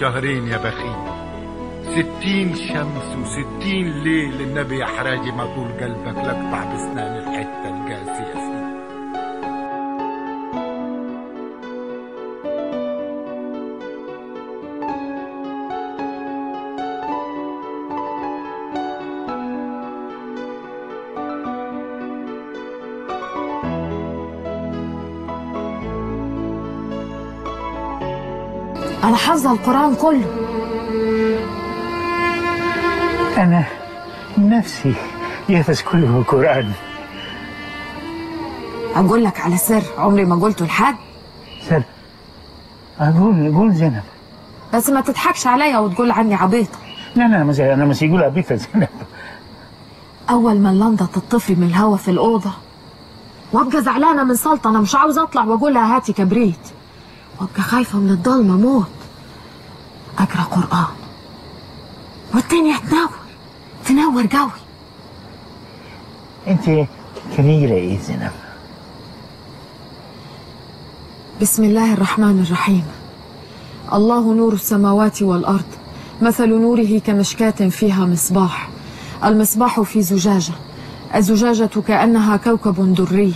شهرين 0.00 0.48
يا 0.48 0.56
بخيل 0.56 0.96
ستين 1.84 2.54
شمس 2.54 3.16
وستين 3.22 4.02
ليل 4.02 4.40
النبي 4.40 4.78
يا 4.78 4.86
حراجي 4.86 5.32
ما 5.32 5.44
طول 5.54 5.68
قلبك 5.68 6.18
لقطع 6.18 6.64
بسنان 6.74 7.18
الحتة 7.18 7.68
القاسية. 7.68 8.87
أنا 29.08 29.16
حافظة 29.16 29.52
القرآن 29.52 29.94
كله. 29.94 30.26
أنا 33.36 33.64
نفسي 34.38 34.94
يحفظ 35.48 35.80
كله 35.80 36.18
القرآن. 36.18 36.72
أقول 38.94 39.24
لك 39.24 39.40
على 39.40 39.56
سر 39.56 39.82
عمري 39.98 40.24
ما 40.24 40.36
قلته 40.36 40.64
لحد. 40.64 40.96
سر 41.68 41.82
أقول 43.00 43.54
قول 43.54 43.74
زينب. 43.74 44.02
بس 44.74 44.90
ما 44.90 45.00
تضحكش 45.00 45.46
عليا 45.46 45.78
وتقول 45.78 46.10
عني 46.10 46.34
عبيطة. 46.34 46.78
لا 47.14 47.28
لا 47.28 47.44
مش 47.44 47.60
أنا 47.60 47.84
مش 47.84 48.02
يقول 48.02 48.22
أبيك 48.22 48.52
زينب. 48.52 48.88
أول 50.30 50.58
ما 50.58 50.70
اللندة 50.70 51.06
تطفي 51.06 51.54
من 51.54 51.66
الهوا 51.66 51.96
في 51.96 52.10
الأوضة 52.10 52.52
وأبقى 53.52 53.82
زعلانة 53.82 54.24
من 54.24 54.34
سلطة 54.34 54.70
أنا 54.70 54.80
مش 54.80 54.94
عاوز 54.94 55.18
أطلع 55.18 55.44
وأقولها 55.44 55.96
هاتي 55.96 56.12
كبريت. 56.12 56.68
وأبقى 57.40 57.62
خايفة 57.62 57.98
من 57.98 58.10
الضلمة 58.10 58.56
موت. 58.56 58.97
أقرأ 60.38 60.60
قرآن. 60.60 60.86
والدنيا 62.34 62.76
تنور 62.78 63.10
تنور 63.86 64.26
قوي. 64.26 64.50
أنت 66.48 66.86
كبيرة 67.36 67.74
إيه 67.74 67.98
زينب؟ 68.00 68.30
بسم 71.40 71.64
الله 71.64 71.92
الرحمن 71.92 72.42
الرحيم. 72.42 72.84
الله 73.92 74.34
نور 74.34 74.52
السماوات 74.52 75.22
والأرض 75.22 75.64
مثل 76.22 76.48
نوره 76.48 76.98
كمشكاة 76.98 77.68
فيها 77.68 78.06
مصباح. 78.06 78.68
المصباح 79.24 79.80
في 79.80 80.02
زجاجة. 80.02 80.54
الزجاجة 81.14 81.80
كأنها 81.88 82.36
كوكب 82.36 82.94
دري 82.94 83.34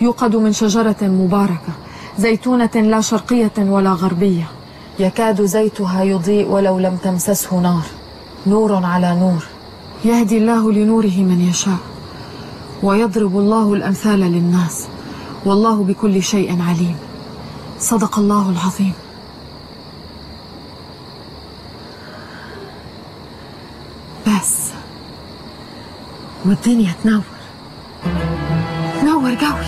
يوقد 0.00 0.36
من 0.36 0.52
شجرة 0.52 0.96
مباركة 1.02 1.72
زيتونة 2.18 2.70
لا 2.74 3.00
شرقية 3.00 3.52
ولا 3.58 3.90
غربية. 3.90 4.46
يكاد 4.98 5.42
زيتها 5.42 6.02
يضيء 6.02 6.48
ولو 6.48 6.78
لم 6.78 6.96
تمسسه 6.96 7.60
نار. 7.60 7.82
نور 8.46 8.84
على 8.84 9.14
نور. 9.14 9.46
يهدي 10.04 10.38
الله 10.38 10.72
لنوره 10.72 11.16
من 11.18 11.40
يشاء 11.50 11.78
ويضرب 12.82 13.38
الله 13.38 13.74
الأمثال 13.74 14.20
للناس. 14.20 14.86
والله 15.44 15.84
بكل 15.84 16.22
شيء 16.22 16.62
عليم. 16.62 16.96
صدق 17.78 18.18
الله 18.18 18.50
العظيم. 18.50 18.92
بس. 24.26 24.70
والدنيا 26.44 26.92
تنور. 27.04 27.22
تنور 29.00 29.34
قوي. 29.34 29.66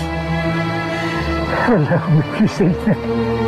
الله 1.68 2.22
بكل 2.32 3.43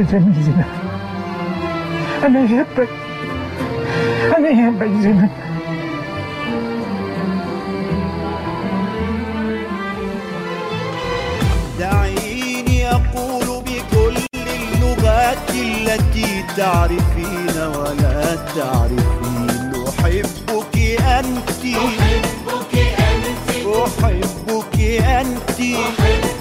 زينب 0.00 0.64
أنا 2.24 2.44
أحبك 2.44 2.88
أنا 4.36 4.48
أحبك 4.52 4.90
زينب 5.02 5.30
دعيني 11.78 12.90
أقول 12.90 13.62
بكل 13.62 14.16
اللغات 14.34 15.50
التي 15.54 16.44
تعرفين 16.56 17.56
ولا 17.56 18.34
تعرفين. 18.56 19.72
أحبك 19.88 20.76
أنت 21.00 21.64
أحبك 21.76 22.74
أنت. 22.74 23.66
أحبك 23.76 24.00
أنت. 24.00 24.00
أحبك 24.04 24.80
أنت. 25.00 26.35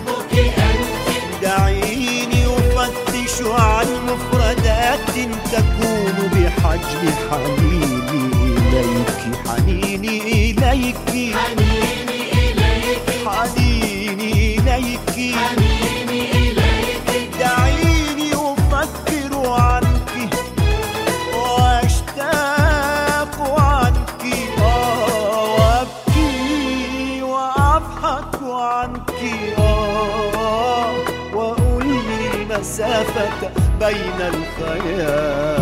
تكون 5.23 6.29
بحجم 6.31 7.11
حنيني 7.31 8.25
إليك 8.47 9.47
حنيني 9.47 10.21
إليك. 10.51 11.35
حنيني 11.35 11.84
المسافة 32.55 33.49
بين 33.79 34.19
الخيال 34.33 35.59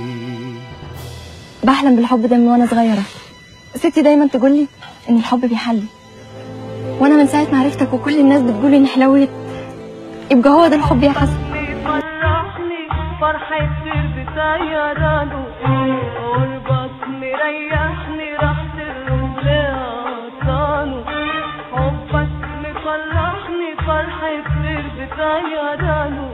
بحلم 1.65 1.97
بالحب 1.97 2.27
ده 2.27 2.37
من 2.37 2.49
وأنا 2.49 2.67
صغيرة. 2.67 3.03
ستي 3.75 4.03
دايما 4.03 4.27
تقول 4.27 4.51
لي 4.51 4.67
إن 5.11 5.17
الحب 5.17 5.41
بيحلي 5.41 5.83
وأنا 7.01 7.17
من 7.17 7.27
ساعة 7.27 7.47
ما 7.53 7.61
عرفتك 7.61 7.93
وكل 7.93 8.19
الناس 8.21 8.43
بتقول 8.43 8.75
اني 8.75 8.87
حلويت 8.87 9.31
يبقى 10.31 10.51
هو 10.51 10.67
ده 10.69 10.77
الحب 10.77 11.03
يا 11.03 11.11
حسن. 11.13 11.47
سر 13.21 13.37
بطيرانه 14.17 15.47
قربك 16.17 16.96
بطيرانه 25.17 26.31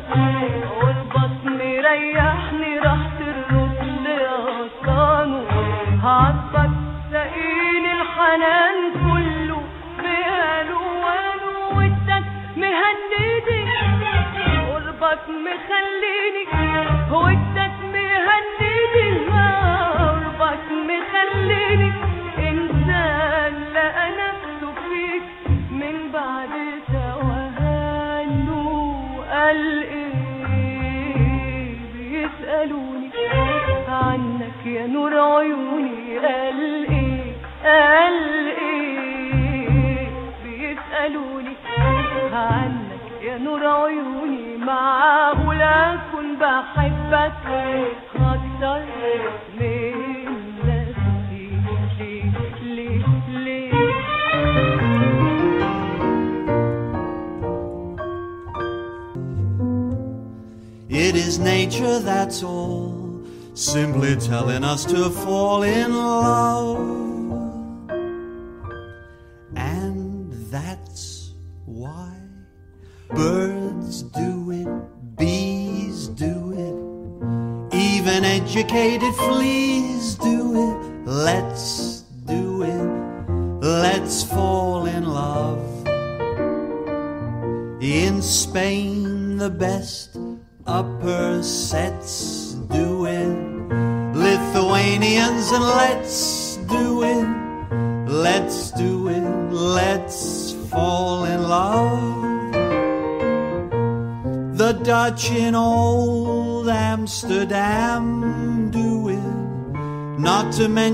قربك 0.80 1.44
مريحني 1.44 2.78
راح 2.78 3.06
لأغصانه 4.04 5.46
عطفك 6.04 6.70
سقيني 7.12 7.92
الحنان 7.92 8.76
كله 9.04 9.62
بألوانه 9.98 11.76
ودك 11.76 12.24
مهندني 12.56 13.60
قربك 14.72 15.24
مخليني 15.46 16.44
ودك 17.12 17.76
مهندني 17.94 19.08
قربك 19.30 20.66
مخليني 20.90 21.92
إنسان 22.38 23.54
لقى 23.74 24.08
نفسه 24.22 24.72
فيك 24.82 25.22
من 25.70 26.10
بعد 26.12 26.41
قال 29.42 29.82
إيه 29.82 30.12
بيسألوني 31.94 33.10
عنك 33.88 34.66
يا 34.66 34.86
نور 34.86 35.18
عيوني 35.20 36.18
قال 36.18 36.86
إيه 36.90 37.32
قال 37.64 38.48
إيه 38.58 40.08
بيسألوني 40.44 41.56
عنك 42.32 43.22
يا 43.22 43.38
نور 43.38 43.66
عيوني 43.66 44.56
معقول 44.56 45.62
أكون 45.62 46.36
بحبك. 46.40 46.92
بس 47.12 47.46
أكتر 48.16 48.82
من 49.60 50.01
nature, 61.66 62.00
that's 62.00 62.42
all, 62.42 63.22
simply 63.54 64.16
telling 64.16 64.64
us 64.64 64.84
to 64.84 65.08
fall 65.10 65.62
in 65.62 65.94
love. 65.94 66.78
And 69.54 70.32
that's 70.50 71.34
why 71.64 72.10
birds 73.10 74.02
do 74.02 74.50
it, 74.50 75.16
bees 75.16 76.08
do 76.08 76.34
it, 76.66 77.74
even 77.76 78.24
educated 78.24 79.14
fleas 79.14 79.61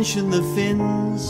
mention 0.08 0.30
the 0.30 0.42
Finns. 0.54 1.28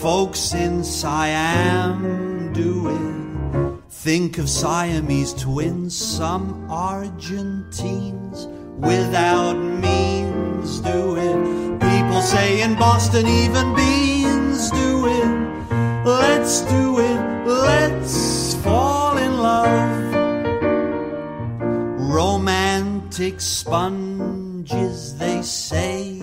Folks 0.00 0.54
in 0.54 0.82
Siam 0.82 2.52
do 2.54 2.88
it. 2.88 3.82
Think 3.90 4.38
of 4.38 4.48
Siamese 4.48 5.34
twins, 5.34 5.94
some 5.94 6.70
Argentines 6.70 8.46
without 8.78 9.58
means 9.58 10.80
do 10.80 11.16
it. 11.16 11.80
People 11.80 12.22
say 12.22 12.62
in 12.62 12.76
Boston, 12.76 13.26
even 13.26 13.74
beans 13.74 14.70
do 14.70 15.06
it. 15.06 16.06
Let's 16.06 16.62
do 16.62 16.98
it, 16.98 17.46
let's 17.46 18.54
fall 18.64 19.18
in 19.18 19.36
love. 19.36 20.14
Romantic 22.10 23.42
sponges, 24.60 25.16
they 25.18 25.42
say, 25.42 26.18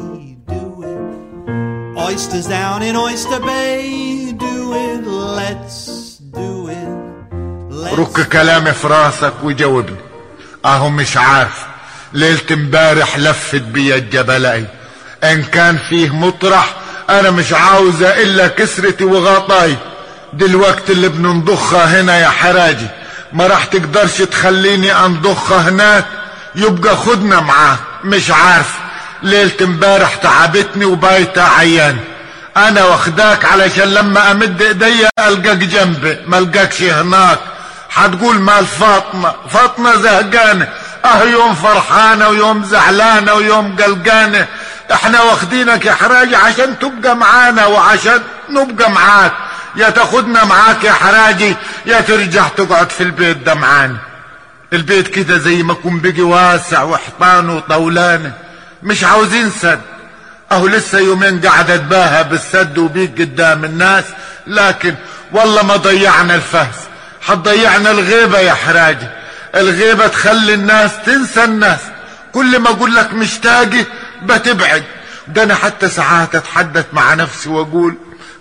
do 0.47 0.84
it. 0.84 1.97
Oysters 1.97 2.47
down 2.47 2.84
in 2.84 2.95
Oyster 2.95 3.39
Bay, 3.39 4.32
do 4.34 4.73
it, 4.73 5.06
let's 5.06 6.17
do 6.19 6.69
it. 6.69 6.88
رك 7.97 8.30
كلامي 8.30 8.71
في 8.71 8.88
راسك 8.88 9.34
وجاوبني. 9.43 9.97
أهو 10.65 10.89
مش 10.89 11.17
عارف. 11.17 11.65
ليلة 12.13 12.41
امبارح 12.52 13.17
لفت 13.17 13.62
بيا 13.62 13.95
الجبلاي 13.95 14.65
إن 15.23 15.43
كان 15.43 15.78
فيه 15.78 16.15
مطرح 16.15 16.76
أنا 17.10 17.32
مش 17.32 17.54
عاوزة 17.54 18.21
إلا 18.21 18.47
كسرتي 18.47 19.04
وغطاي. 19.04 19.76
دلوقتي 20.34 20.93
اللي 20.93 21.10
بننضخها 21.10 22.02
هنا 22.02 22.19
يا 22.19 22.30
حراجي. 22.30 22.88
ما 23.34 23.47
راح 23.47 23.65
تقدرش 23.65 24.17
تخليني 24.21 25.06
أنضخها 25.06 25.69
هناك. 25.69 26.06
يبقى 26.57 26.95
خدنا 26.95 27.39
معاه. 27.39 27.77
مش 28.03 28.31
عارف. 28.31 28.73
ليلة 29.23 29.53
امبارح 29.61 30.15
تعبتني 30.15 30.85
وبايتة 30.85 31.43
عيان. 31.43 31.97
أنا 32.57 32.83
واخداك 32.85 33.45
علشان 33.45 33.93
لما 33.93 34.31
أمد 34.31 34.61
ايديا 34.61 35.09
ألقاك 35.19 35.57
جنبي. 35.57 36.17
ما 36.27 36.37
ألقاكش 36.37 36.81
هناك. 36.83 37.39
هتقول 37.93 38.39
مال 38.39 38.65
فاطمة. 38.65 39.33
فاطمة 39.49 39.95
زهقانة. 39.95 40.67
أه 41.05 41.23
يوم 41.23 41.55
فرحانة 41.55 42.29
ويوم 42.29 42.63
زعلانة 42.63 43.33
ويوم 43.33 43.75
قلقانة. 43.75 44.47
إحنا 44.93 45.21
واخدينك 45.21 45.85
يا 45.85 45.93
حراجي 45.93 46.35
عشان 46.35 46.79
تبقى 46.79 47.15
معانا 47.15 47.65
وعشان 47.65 48.21
نبقى 48.49 48.91
معاك. 48.91 49.33
يا 49.75 49.89
تاخدنا 49.89 50.45
معاك 50.45 50.83
يا 50.83 50.91
حراجي. 50.91 51.55
يا 51.85 52.01
ترجع 52.01 52.47
تقعد 52.47 52.89
في 52.89 53.03
البيت 53.03 53.37
ده 53.37 53.53
البيت 54.73 55.08
كده 55.08 55.38
زي 55.38 55.63
ما 55.63 55.73
يكون 55.73 55.99
بيجي 55.99 56.21
واسع 56.21 56.84
وحيطان 56.84 57.49
وطولانة 57.49 58.34
مش 58.84 59.03
عاوزين 59.03 59.49
سد. 59.49 59.82
أهو 60.51 60.67
لسه 60.67 60.99
يومين 60.99 61.41
قاعد 61.41 61.71
اتباهى 61.71 62.23
بالسد 62.23 62.77
وبيك 62.77 63.21
قدام 63.21 63.65
الناس. 63.65 64.03
لكن 64.47 64.95
والله 65.34 65.63
ما 65.63 65.75
ضيعنا 65.75 66.36
الفهس. 66.36 66.75
حتضيعنا 67.21 67.91
الغيبة 67.91 68.39
يا 68.39 68.53
حراجي 68.53 69.08
الغيبة 69.56 70.08
تخلي 70.08 70.53
الناس 70.53 70.91
تنسى 71.06 71.43
الناس. 71.43 71.80
كل 72.34 72.60
ما 72.60 72.69
أقول 72.69 72.95
لك 72.95 73.13
مشتاقي 73.13 73.86
بتبعد. 74.23 74.84
ده 75.27 75.43
أنا 75.43 75.56
حتى 75.56 75.89
ساعات 75.89 76.36
أتحدث 76.36 76.86
مع 76.93 77.13
نفسي 77.13 77.49
وأقول 77.49 77.95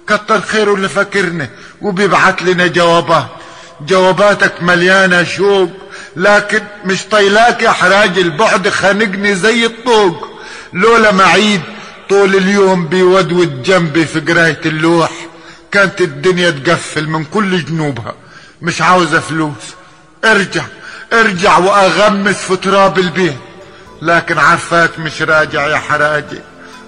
كتر 0.07 0.41
خيره 0.41 0.75
اللي 0.75 0.89
فاكرني 0.89 1.51
وبيبعت 1.81 2.43
لنا 2.43 2.67
جوابات. 2.67 3.27
جواباتك 3.81 4.63
مليانة 4.63 5.25
شوق. 5.25 5.86
لكن 6.17 6.61
مش 6.85 7.05
طيلاك 7.05 7.63
يا 7.63 7.71
حراج 7.71 8.19
البعد 8.19 8.69
خانقني 8.69 9.35
زي 9.35 9.67
الطوق. 9.67 10.29
لولا 10.73 11.13
معيد 11.13 11.61
طول 12.09 12.37
اليوم 12.37 12.87
بيودود 12.87 13.63
جنبي 13.63 14.07
في 14.07 14.21
قراية 14.21 14.61
اللوح. 14.67 15.11
كانت 15.73 16.01
الدنيا 16.01 16.51
تقفل 16.51 17.09
من 17.09 17.25
كل 17.25 17.65
جنوبها. 17.65 18.15
مش 18.63 18.83
عاوزة 18.83 19.21
فلوس. 19.21 19.75
ارجع 20.25 20.63
ارجع 21.13 21.59
وأغمس 21.59 22.37
في 22.37 22.57
تراب 22.57 22.99
البيت. 22.99 23.37
لكن 24.03 24.39
عارفاك 24.39 24.99
مش 24.99 25.23
راجع 25.23 25.67
يا 25.69 25.77
حراجي 25.77 26.41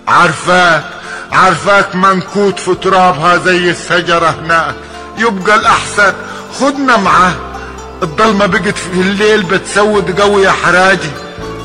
عارفاك 0.08 0.84
عارفاك 1.32 1.94
منكوت 1.94 2.58
في 2.58 2.74
ترابها 2.74 3.36
زي 3.36 3.70
الشجرة 3.70 4.30
هناك. 4.30 4.74
يبقى 5.18 5.54
الأحسن 5.54 6.12
خدنا 6.60 6.96
معاه. 6.96 7.47
الضلمة 8.02 8.46
بقت 8.46 8.78
في 8.78 9.00
الليل 9.00 9.42
بتسود 9.42 10.20
قوي 10.20 10.42
يا 10.42 10.50
حراجي. 10.50 11.10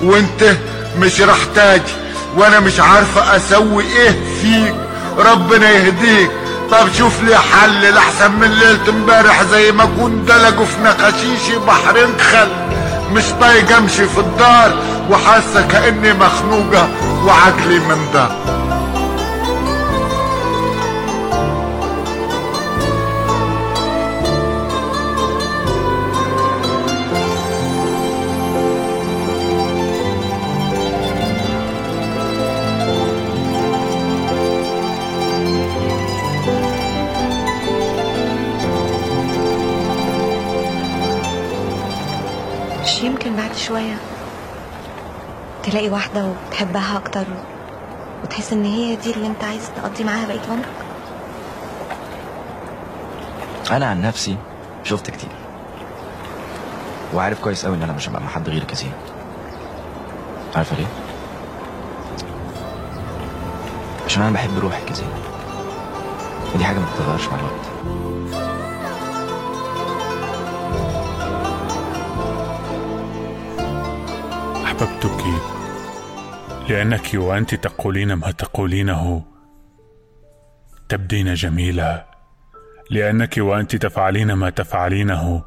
وانت 0.03 0.55
مش 0.99 1.21
راح 1.21 1.37
تاجي 1.55 1.93
وأنا 2.37 2.59
مش 2.59 2.79
عارفة 2.79 3.35
أسوي 3.35 3.83
إيه 3.83 4.15
فيك. 4.41 4.75
ربنا 5.17 5.69
يهديك. 5.71 6.31
طب 6.71 6.87
شوف 6.97 7.23
لي 7.23 7.37
حل 7.37 7.93
لحسن 7.95 8.31
من 8.31 8.47
ليلة 8.51 8.89
امبارح 8.89 9.43
زي 9.43 9.71
ما 9.71 9.85
كنت 9.85 10.27
دلقوا 10.31 10.65
في 10.65 10.81
نقاشيشي 10.83 11.57
بحرين 11.67 12.19
خل 12.31 12.47
مش 13.13 13.23
طايق 13.41 13.77
امشي 13.77 14.05
في 14.07 14.17
الدار. 14.19 14.71
وحاسة 15.09 15.67
كأني 15.67 16.13
مخنوقة 16.13 16.89
وعقلي 17.25 17.79
من 17.79 18.07
دار 18.13 18.35
تلاقي 45.73 45.89
واحدة 45.89 46.25
وتحبها 46.25 46.97
أكتر 46.97 47.25
وتحس 48.23 48.53
إن 48.53 48.65
هي 48.65 48.95
دي 48.95 49.11
اللي 49.13 49.27
أنت 49.27 49.43
عايز 49.43 49.69
تقضي 49.75 50.03
معاها 50.03 50.27
بقية 50.27 50.41
عمرك؟ 50.49 50.69
أنا 53.71 53.85
عن 53.85 54.01
نفسي 54.01 54.37
شفت 54.83 55.11
كتير. 55.11 55.29
وعارف 57.13 57.39
كويس 57.41 57.65
قوي 57.65 57.75
إن 57.75 57.83
أنا 57.83 57.93
مش 57.93 58.09
هبقى 58.09 58.21
مع 58.21 58.27
حد 58.27 58.49
غيرك 58.49 58.69
يا 58.69 58.75
زين 58.75 58.91
عارفة 60.55 60.75
ليه؟ 60.75 60.87
عشان 64.05 64.23
أنا 64.23 64.31
بحب 64.31 64.59
روحك 64.59 64.91
يا 64.91 64.95
ودي 66.55 66.65
حاجة 66.65 66.79
ما 66.79 66.85
بتتغيرش 66.85 67.27
مع 67.27 67.39
الوقت. 67.39 67.63
أحببتك 74.65 75.25
لأنك 76.69 77.09
وأنت 77.13 77.55
تقولين 77.55 78.13
ما 78.13 78.31
تقولينه. 78.31 79.25
تبدين 80.89 81.33
جميلة. 81.33 82.05
لأنك 82.89 83.35
وأنت 83.37 83.75
تفعلين 83.75 84.33
ما 84.33 84.49
تفعلينه. 84.49 85.43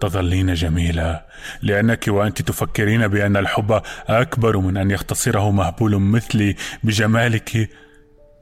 تظلين 0.00 0.54
جميلة. 0.54 1.22
لأنك 1.62 2.04
وأنت 2.08 2.42
تفكرين 2.42 3.08
بأن 3.08 3.36
الحب 3.36 3.82
أكبر 4.08 4.58
من 4.58 4.76
أن 4.76 4.90
يختصره 4.90 5.50
مهبول 5.50 5.98
مثلي 5.98 6.56
بجمالك. 6.82 7.70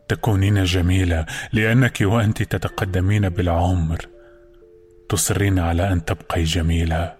تكونين 0.08 0.64
جميلة. 0.64 1.26
لأنك 1.52 1.98
وأنت 2.00 2.42
تتقدمين 2.42 3.28
بالعمر. 3.28 3.98
تصرين 5.08 5.58
على 5.58 5.92
أن 5.92 6.04
تبقي 6.04 6.42
جميلة. 6.42 7.14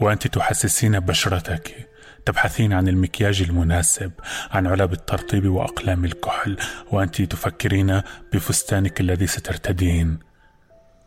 وأنت 0.00 0.26
تحسسين 0.26 1.00
بشرتك. 1.00 1.95
تبحثين 2.26 2.72
عن 2.72 2.88
المكياج 2.88 3.42
المناسب 3.42 4.12
عن 4.50 4.66
علب 4.66 4.92
الترطيب 4.92 5.48
وأقلام 5.48 6.04
الكحل 6.04 6.56
وأنت 6.92 7.22
تفكرين 7.22 8.02
بفستانك 8.32 9.00
الذي 9.00 9.26
سترتدين. 9.26 10.18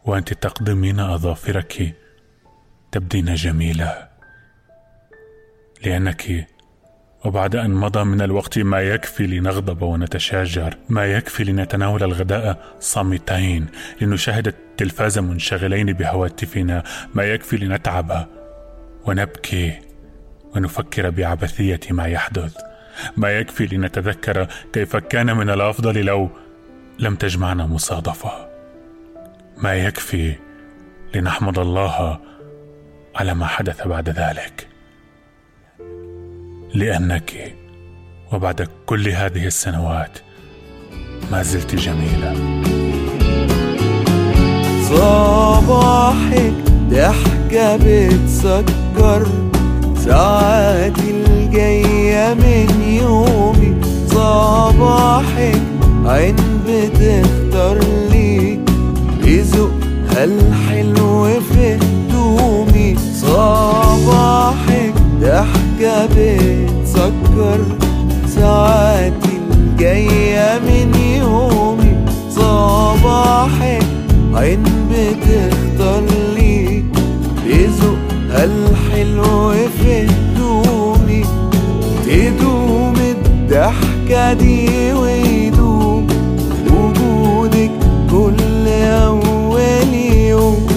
وأنت 0.06 0.34
تقدمين 0.34 1.00
أظافرك. 1.00 1.96
تبدين 2.92 3.36
جميلة. 3.36 4.08
لأنك 5.86 6.48
وبعد 7.26 7.56
أن 7.56 7.72
مضى 7.72 8.04
من 8.04 8.22
الوقت 8.22 8.60
ما 8.60 8.82
يكفي 8.82 9.28
لنغضب 9.28 9.82
ونتشاجر 9.82 10.78
ما 10.90 11.06
يكفي 11.06 11.44
لنتناول 11.44 12.04
الغداء 12.04 12.76
صامتين 12.80 13.68
لنشاهد 14.02 14.48
التلفاز 14.48 15.20
منشغلين 15.20 15.94
بهواتفنا 15.94 16.84
ما 17.14 17.24
يكفي 17.24 17.58
لنتعب 17.58 18.28
ونبكي. 19.06 19.89
ونفكر 20.56 21.10
بعبثية 21.10 21.80
ما 21.90 22.06
يحدث. 22.06 22.58
ما 23.18 23.30
يكفي 23.30 23.66
لنتذكر 23.66 24.48
كيف 24.74 24.96
كان 24.96 25.38
من 25.38 25.50
الأفضل 25.50 26.06
لو 26.06 26.30
لم 27.00 27.16
تجمعنا 27.16 27.66
مصادفة. 27.66 28.32
ما 29.58 29.76
يكفي 29.76 30.36
لنحمد 31.16 31.60
الله 31.60 32.20
على 33.16 33.34
ما 33.34 33.46
حدث 33.46 33.88
بعد 33.88 34.10
ذلك. 34.10 34.68
لأنك 36.74 37.56
وبعد 38.32 38.68
كل 38.86 39.10
هذه 39.10 39.46
السنوات 39.48 40.20
ما 41.32 41.44
زلت 41.44 41.76
جميلة 41.76 42.34
صباحك 44.90 46.54
ضحكة 46.90 47.78
بتسكر. 47.78 49.49
ساعاتي 50.06 51.12
الجاية 51.12 52.34
من 52.34 52.70
يومي 53.02 53.76
صباحك 54.08 55.62
عين 56.06 56.36
بتختار 56.68 57.78
لي 58.12 58.60
بذوقها 59.22 60.24
الحلو 60.24 61.28
في 61.40 61.76
هدومي. 61.76 62.96
صباحك 63.14 64.94
ضحكة 65.22 66.06
بتسكر. 66.16 67.60
ساعاتي 68.36 69.36
الجاية 69.52 70.60
من 70.60 70.96
يومي 71.20 72.06
صباحك 72.30 73.86
عين 74.36 74.64
بتختار 74.92 76.02
لي. 76.02 76.29
الحلو 78.40 79.52
في 79.52 80.06
هدومي 80.06 81.24
تدوم 82.06 82.94
الضحكة 82.98 84.34
دي 84.34 84.94
ويدوم 84.94 86.08
وجودك 86.74 87.72
كل 88.12 88.68
أول 88.68 89.94
يوم. 89.94 90.68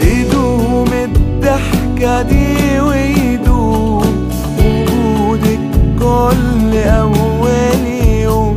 تدوم 0.00 0.88
الضحكة 0.92 2.22
دي 2.22 2.80
ويدوم 2.80 4.28
وجودك 4.58 5.60
كل 5.98 6.76
أول 6.78 7.86
يوم. 8.22 8.54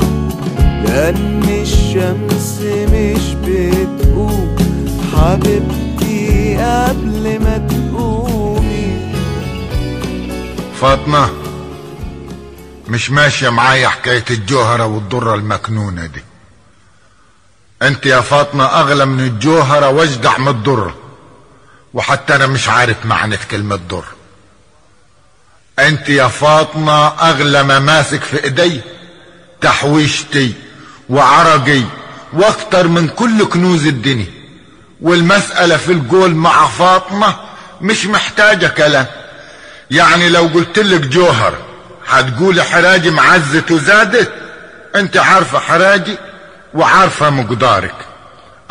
لأن 0.85 1.43
الشمس 1.61 2.61
مش 2.93 3.35
بتقوم 3.45 4.47
حبيبتي 5.13 6.57
قبل 6.57 7.08
فاطمة 10.81 11.29
مش 12.87 13.09
ماشية 13.11 13.49
معايا 13.49 13.87
حكاية 13.89 14.25
الجوهرة 14.31 14.85
والضرة 14.85 15.35
المكنونة 15.35 16.05
دي. 16.05 16.23
أنت 17.81 18.05
يا 18.05 18.21
فاطمة 18.21 18.65
أغلى 18.65 19.05
من 19.05 19.19
الجوهرة 19.19 19.89
واجدع 19.89 20.37
من 20.37 20.47
الضرة 20.47 20.95
وحتى 21.93 22.35
أنا 22.35 22.47
مش 22.47 22.69
عارف 22.69 23.05
معنى 23.05 23.37
كلمة 23.51 23.75
ضر 23.75 24.05
أنت 25.79 26.09
يا 26.09 26.27
فاطمة 26.27 27.07
أغلى 27.07 27.63
ما 27.63 27.79
ماسك 27.79 28.23
في 28.23 28.43
إيدي 28.43 28.81
تحويشتي 29.61 30.53
وعرقي 31.09 31.83
وأكتر 32.33 32.87
من 32.87 33.07
كل 33.07 33.45
كنوز 33.45 33.85
الدنيا. 33.87 34.31
والمسألة 35.01 35.77
في 35.77 35.91
القول 35.91 36.35
مع 36.35 36.67
فاطمة 36.67 37.35
مش 37.81 38.05
محتاجة 38.05 38.67
كلام. 38.67 39.05
يعني 39.91 40.29
لو 40.29 40.43
قلت 40.43 40.79
لك 40.79 41.01
جوهر 41.01 41.53
هتقولي 42.07 42.63
حراجي 42.63 43.09
معزت 43.09 43.71
وزادت 43.71 44.31
انت 44.95 45.17
عارفة 45.17 45.59
حراجي 45.59 46.15
وعارفة 46.73 47.29
مقدارك. 47.29 47.95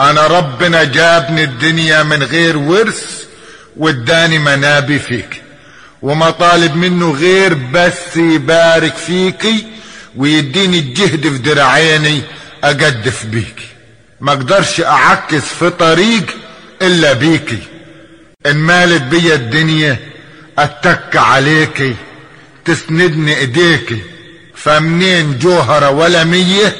انا 0.00 0.26
ربنا 0.26 0.84
جابني 0.84 1.44
الدنيا 1.44 2.02
من 2.02 2.22
غير 2.22 2.58
ورث 2.58 3.24
واداني 3.76 4.38
منابي 4.38 4.98
فيك 4.98 5.42
وما 6.02 6.30
طالب 6.30 6.76
منه 6.76 7.10
غير 7.10 7.54
بس 7.54 8.16
يبارك 8.16 8.96
فيكي 8.96 9.66
ويديني 10.16 10.78
الجهد 10.78 11.22
في 11.22 11.38
دراعيني 11.38 12.22
اجدف 12.64 13.26
بيكي 13.26 13.66
ما 14.20 14.32
أقدرش 14.32 14.80
أعكس 14.80 15.42
في 15.42 15.70
طريق 15.70 16.24
إلا 16.82 17.12
بيكي 17.12 17.58
إن 18.46 18.56
مالت 18.56 19.02
بيا 19.02 19.34
الدنيا 19.34 19.96
أتك 20.58 21.16
عليكي 21.16 21.94
تسندني 22.64 23.36
ايديكي 23.38 24.02
فمنين 24.54 25.38
جوهرة 25.38 25.90
ولا 25.90 26.24
مية 26.24 26.76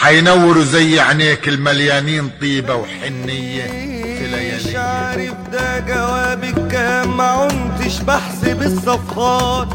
حينوروا 0.00 0.64
زي 0.64 1.00
عينيك 1.00 1.48
المليانين 1.48 2.30
طيبة 2.40 2.74
وحنية 2.74 3.62
في 3.66 4.24
مش 4.56 4.66
ليالي. 4.66 4.78
عارف 4.78 5.34
ده 5.52 5.78
جوابك 5.78 6.68
كام 6.72 7.16
ما 7.16 7.24
عنتش 7.24 7.98
بحسب 8.00 8.62
الصفحات 8.62 9.74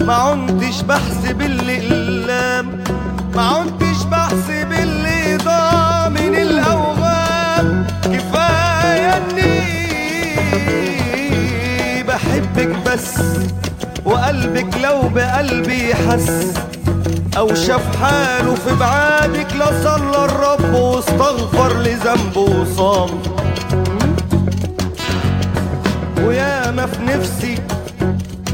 ما 0.00 0.14
عنتش 0.14 0.80
بحسب 0.80 1.40
الاقلام 1.42 2.84
ما 3.34 3.42
عنتش 3.42 4.02
بحسب 4.10 4.72
اللي 4.82 5.36
ضاع 5.36 6.08
من 6.08 6.34
الاوهام 6.34 7.86
كفاية 8.04 9.16
اني 9.16 9.74
بحبك 12.34 12.76
بس 12.86 13.14
وقلبك 14.04 14.78
لو 14.82 15.08
بقلبي 15.08 15.94
حس 15.94 16.54
أو 17.36 17.54
شاف 17.54 17.96
حاله 17.96 18.54
في 18.54 18.74
بعادك 18.74 19.52
لصلى 19.52 20.24
الرب 20.24 20.74
واستغفر 20.74 21.78
لذنبه 21.78 22.40
وصام. 22.40 23.22
ويا 26.20 26.70
ما 26.70 26.86
في 26.86 27.02
نفسي 27.02 27.54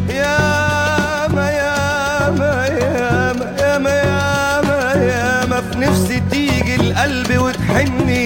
يا 0.09 0.39
ما 1.29 1.51
يا 1.51 2.31
ما 2.31 2.67
يا 2.67 3.33
ما 3.33 3.47
يا 3.61 3.79
ما 3.79 4.93
يا 5.05 5.47
ما 5.47 5.61
في 5.61 5.79
نفسي 5.79 6.23
تيجي 6.31 6.75
القلب 6.75 7.39
وتحني. 7.39 8.20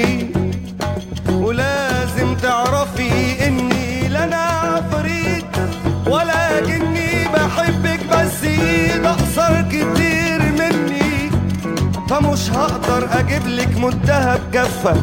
فمش 12.35 12.51
هقدر 12.51 13.09
أجيب 13.19 13.47
لك 13.47 13.77
مدهب 13.79 14.41
كفه 14.53 14.97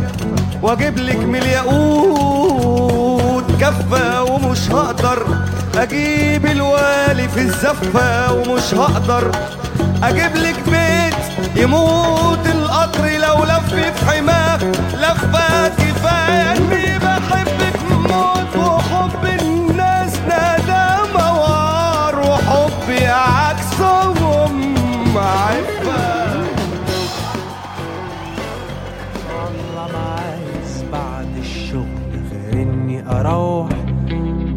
وأجيب 0.62 0.98
لك 0.98 1.16
من 1.16 1.36
الياقوت 1.36 2.72
كفه 3.62 4.24
ومش 4.24 4.72
هقدر 4.72 5.26
أجيب 5.78 6.46
الوالي 6.46 7.28
في 7.30 7.40
الزفة 7.40 8.34
ومش 8.34 8.74
هقدر 8.74 9.32
أجيب 10.04 10.36
لك 10.36 10.56
بيت 10.70 11.16
يموت 11.56 12.48
القطر 12.48 13.06
لو 13.08 13.44
لف 13.44 13.74
في 13.74 14.06
حماه 14.12 14.58
لفه 14.94 15.68
كفايه 15.68 16.52
اني 16.58 17.00
بحبك 17.00 17.61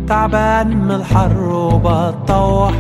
تعبان 0.09 0.77
من 0.77 0.91
الحر 0.91 1.43
وبتطوح 1.43 2.73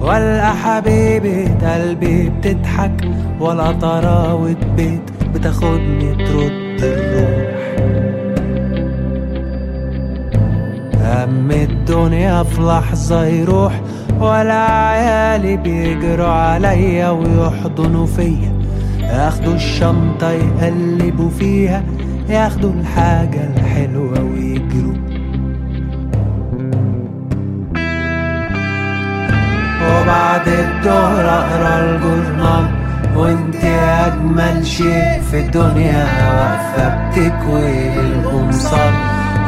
والقى 0.00 0.54
حبيبة 0.56 1.48
قلبي 1.62 2.28
بتضحك 2.30 3.08
ولا 3.40 3.72
طراوة 3.72 4.56
بيت 4.76 5.10
بتاخدني 5.34 6.14
ترد 6.14 6.80
الروح. 6.82 7.54
هم 11.04 11.50
الدنيا 11.50 12.42
في 12.42 12.60
لحظة 12.60 13.24
يروح 13.24 13.80
ولا 14.20 14.70
عيالي 14.70 15.56
بيجروا 15.56 16.26
عليا 16.26 17.10
ويحضنوا 17.10 18.06
فيا. 18.06 18.54
ياخدوا 19.00 19.54
الشنطة 19.54 20.30
يقلبوا 20.30 21.30
فيها 21.30 21.82
ياخدوا 22.28 22.72
الحاجة 22.72 23.50
الحلوة 23.56 24.22
ويجروا 24.22 24.93
وبعد 30.04 30.48
الظهر 30.48 31.24
أقرأ 31.28 31.80
الجورنال 31.80 32.66
وإنت 33.16 33.64
أجمل 33.64 34.66
شيء 34.66 35.22
في 35.30 35.40
الدنيا 35.40 36.06
واقفه 36.36 37.08
بتكوي 37.08 38.00
القمصان 38.00 38.92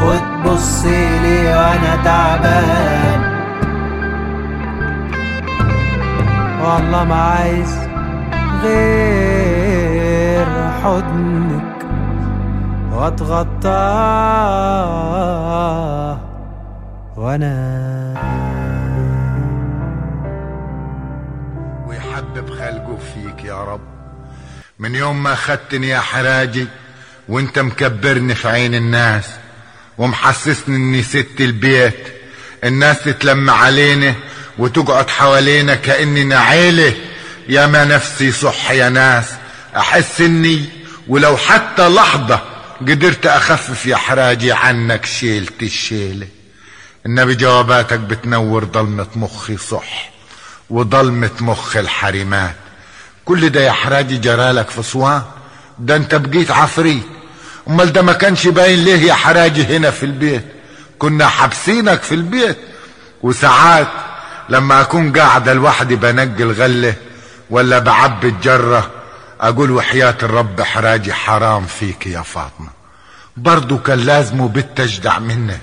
وتبصي 0.02 1.18
لي 1.18 1.48
وأنا 1.48 1.96
تعبان. 2.04 3.20
والله 6.64 7.04
ما 7.04 7.14
عايز 7.14 7.78
غير 8.62 10.46
حضنك 10.84 11.76
وأتغطاه. 12.92 13.76
وأنا 17.16 18.05
ويحبب 22.36 22.50
خلقه 22.50 22.98
فيك 23.14 23.44
يا 23.44 23.64
رب. 23.64 23.80
من 24.78 24.94
يوم 24.94 25.22
ما 25.22 25.34
خدتني 25.34 25.88
يا 25.88 26.00
حراجي 26.00 26.66
وانت 27.28 27.58
مكبرني 27.58 28.34
في 28.34 28.48
عين 28.48 28.74
الناس 28.74 29.24
ومحسسني 29.98 30.76
اني 30.76 31.02
ست 31.02 31.40
البيت 31.40 32.06
الناس 32.64 33.02
تتلم 33.02 33.50
علينا 33.50 34.14
وتقعد 34.58 35.10
حوالينا 35.10 35.74
كاننا 35.74 36.38
عيله 36.38 36.94
يا 37.48 37.66
ما 37.66 37.84
نفسي 37.84 38.32
صح 38.32 38.70
يا 38.70 38.88
ناس 38.88 39.32
أحس 39.76 40.20
إني 40.20 40.64
ولو 41.08 41.36
حتى 41.36 41.88
لحظة 41.88 42.40
قدرت 42.80 43.26
أخفف 43.26 43.86
يا 43.86 43.96
حراجي 43.96 44.52
عنك 44.52 45.06
شيلت 45.06 45.62
الشيلة. 45.62 46.28
النبي 47.06 47.34
جواباتك 47.34 47.98
بتنور 47.98 48.64
ضلمة 48.64 49.06
مخي 49.16 49.56
صح. 49.56 50.15
وضلمة 50.70 51.30
مخ 51.40 51.76
الحريمات. 51.76 52.54
كل 53.24 53.48
ده 53.50 53.60
يا 53.60 53.72
حراجي 53.72 54.16
جرالك 54.18 54.70
في 54.70 54.82
صوان 54.82 55.22
ده 55.78 55.96
انت 55.96 56.14
بقيت 56.14 56.50
عفريت 56.50 57.02
أمال 57.68 57.92
ده 57.92 58.02
ما 58.02 58.12
كانش 58.12 58.46
باين 58.48 58.84
ليه 58.84 59.02
يا 59.02 59.14
حراجي 59.14 59.76
هنا 59.76 59.90
في 59.90 60.06
البيت؟ 60.06 60.44
كنا 60.98 61.28
حابسينك 61.28 62.02
في 62.02 62.14
البيت. 62.14 62.56
وساعات 63.22 63.88
لما 64.48 64.80
أكون 64.80 65.12
قاعدة 65.18 65.52
لوحدي 65.52 65.96
بنقي 65.96 66.42
الغلة 66.42 66.94
ولا 67.50 67.78
بعبي 67.78 68.28
الجرة 68.28 68.90
أقول 69.40 69.70
وحياة 69.70 70.14
الرب 70.22 70.62
حراجي 70.62 71.12
حرام 71.12 71.66
فيك 71.66 72.06
يا 72.06 72.22
فاطمة. 72.22 72.68
برضو 73.36 73.78
كان 73.78 73.98
لازمه 73.98 74.48
بالتجدع 74.48 75.18
منك. 75.18 75.60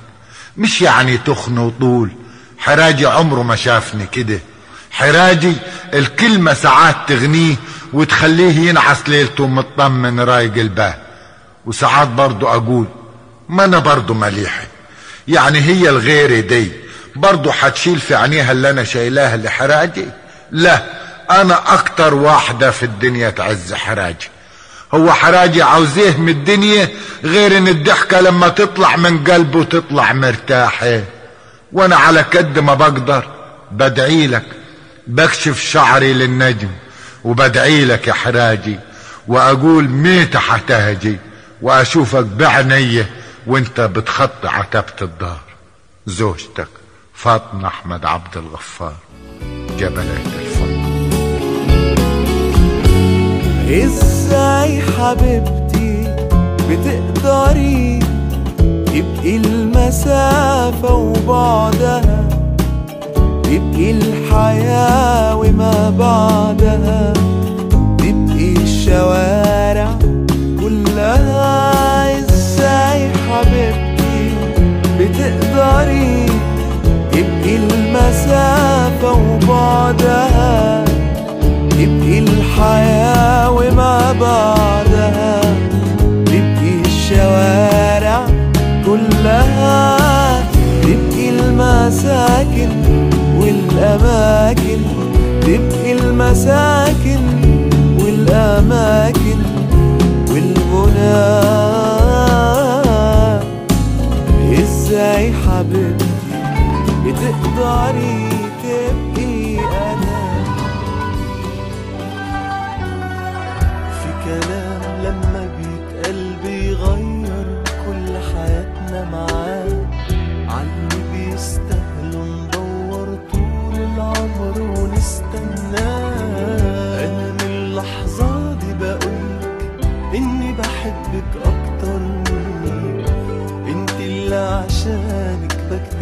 مش 0.58 0.82
يعني 0.82 1.18
تخن 1.18 1.58
وطول 1.58 2.12
حراجي 2.58 3.06
عمره 3.06 3.43
ما 3.43 3.56
شافني 3.56 4.06
كده. 4.06 4.39
حراجي 4.94 5.54
الكلمة 5.94 6.54
ساعات 6.54 6.96
تغنيه 7.08 7.56
وتخليه 7.94 8.70
ينعس 8.70 9.10
ليلته 9.10 9.48
مطمن 9.48 10.20
رايق 10.20 10.54
البال 10.58 10.94
وساعات 11.66 12.08
برضو 12.08 12.48
أقول 12.48 12.86
ما 13.50 13.66
أنا 13.66 13.80
برضو 13.80 14.14
مليحة 14.14 14.64
يعني 15.28 15.60
هي 15.62 15.89
الغيرة 15.89 16.39
دي. 16.39 16.72
برضو 17.16 17.52
حتشيل 17.52 18.00
في 18.00 18.16
عينيها 18.16 18.52
اللي 18.52 18.70
أنا 18.70 18.84
شايلاها 18.84 19.38
لحراجي؟ 19.38 20.06
لا 20.52 20.84
أنا 21.32 21.74
أكتر 21.74 22.14
واحدة 22.14 22.72
في 22.72 22.84
الدنيا 22.84 23.30
تعز 23.30 23.74
حراجي. 23.74 24.30
هو 24.94 25.14
حراجي 25.14 25.62
عاوزيه 25.62 26.18
من 26.18 26.30
الدنيا 26.30 26.89
غير 27.24 27.58
إن 27.58 27.68
الضحكة 27.68 28.22
لما 28.22 28.48
تطلع 28.48 28.96
من 28.96 29.24
قلبه 29.24 29.64
تطلع 29.64 30.14
مرتاحة. 30.14 31.02
وأنا 31.72 31.96
على 31.96 32.22
قد 32.22 32.60
ما 32.60 32.74
بقدر 32.74 33.28
بدعي 33.72 34.28
لك. 34.28 34.46
بكشف 35.08 35.62
شعري 35.62 36.14
للنجم 36.14 36.70
وبدعي 37.24 37.86
لك 37.86 38.08
يا 38.08 38.14
حراجي 38.14 38.80
وأقول 39.28 39.89
ميت 39.89 40.38
حتهجي 40.38 41.18
وأشوفك 41.62 42.26
بعنية 42.26 43.10
وانت 43.47 43.82
بتخطي 43.82 44.47
عتبة 44.47 44.93
الدار. 45.01 45.39
زوجتك 46.08 46.68
فاطمة 47.14 47.68
أحمد 47.68 48.06
عبد 48.06 48.38
الغفار 48.38 48.95
جبلة 49.80 50.18
الفضل. 50.39 50.84
إزاي 53.84 54.82
حبيبتي 54.82 56.16
بتقدري 56.70 57.99
تبقي 58.86 59.36
المسافة 59.38 60.93
وبعدها 60.93 61.62
تبقي 63.54 63.91
الحياة 63.91 65.36
وما 65.36 65.89
بعدها. 65.89 67.14
تبقي 67.97 68.54
الشوارع 68.54 69.89
كلها. 70.60 72.20
إزاي 72.20 73.10
حبيبتي 73.30 74.22
بتقدري؟ 74.99 76.26
تبقي 77.12 77.56
المسافة 77.56 79.12
وبعدها. 79.12 80.86
تبقي 81.70 82.20
الحياة 82.20 83.51
والأماكن 93.84 94.79
تبقي 95.41 95.91
المساكن 95.91 97.23
والأماكن 97.99 99.39
والغنى. 100.29 101.43
إزاي 104.63 105.34
حبيبتي 105.34 106.05
بتقدري؟ 107.05 108.22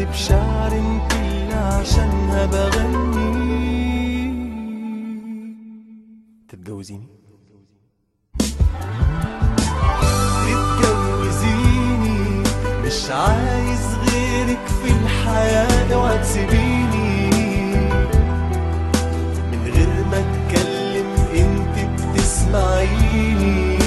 بكتب 0.02 0.14
شعر 0.14 0.72
اللي 0.72 1.54
عشانها 1.54 2.46
بغني 2.46 4.34
تتجوزيني. 6.50 7.08
تتجوزيني. 10.82 12.44
مش 12.86 13.10
عايز 13.10 13.96
غيرك 14.08 14.66
في 14.68 14.92
الحياة 15.04 15.94
اوعى 15.94 16.18
تسيبيني 16.18 17.28
من 19.52 19.72
غير 19.74 20.06
ما 20.12 20.20
اتكلم 20.20 21.10
انت 21.36 21.76
بتسمعيني. 22.10 23.78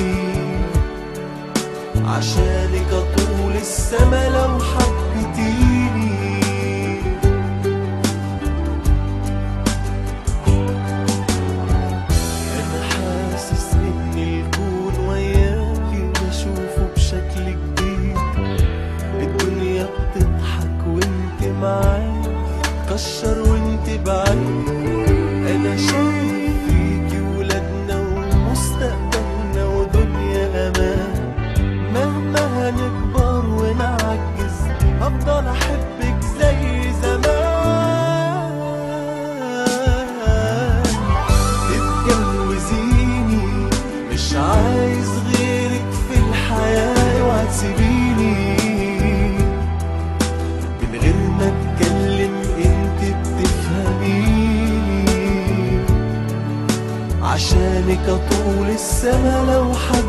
عشانك 2.07 2.89
اطول 2.93 3.53
السما 3.57 4.29
لو 4.29 4.59
حبيتيني 4.59 5.04
السما 58.85 59.45
لو 59.53 59.75
حبتي 59.75 60.04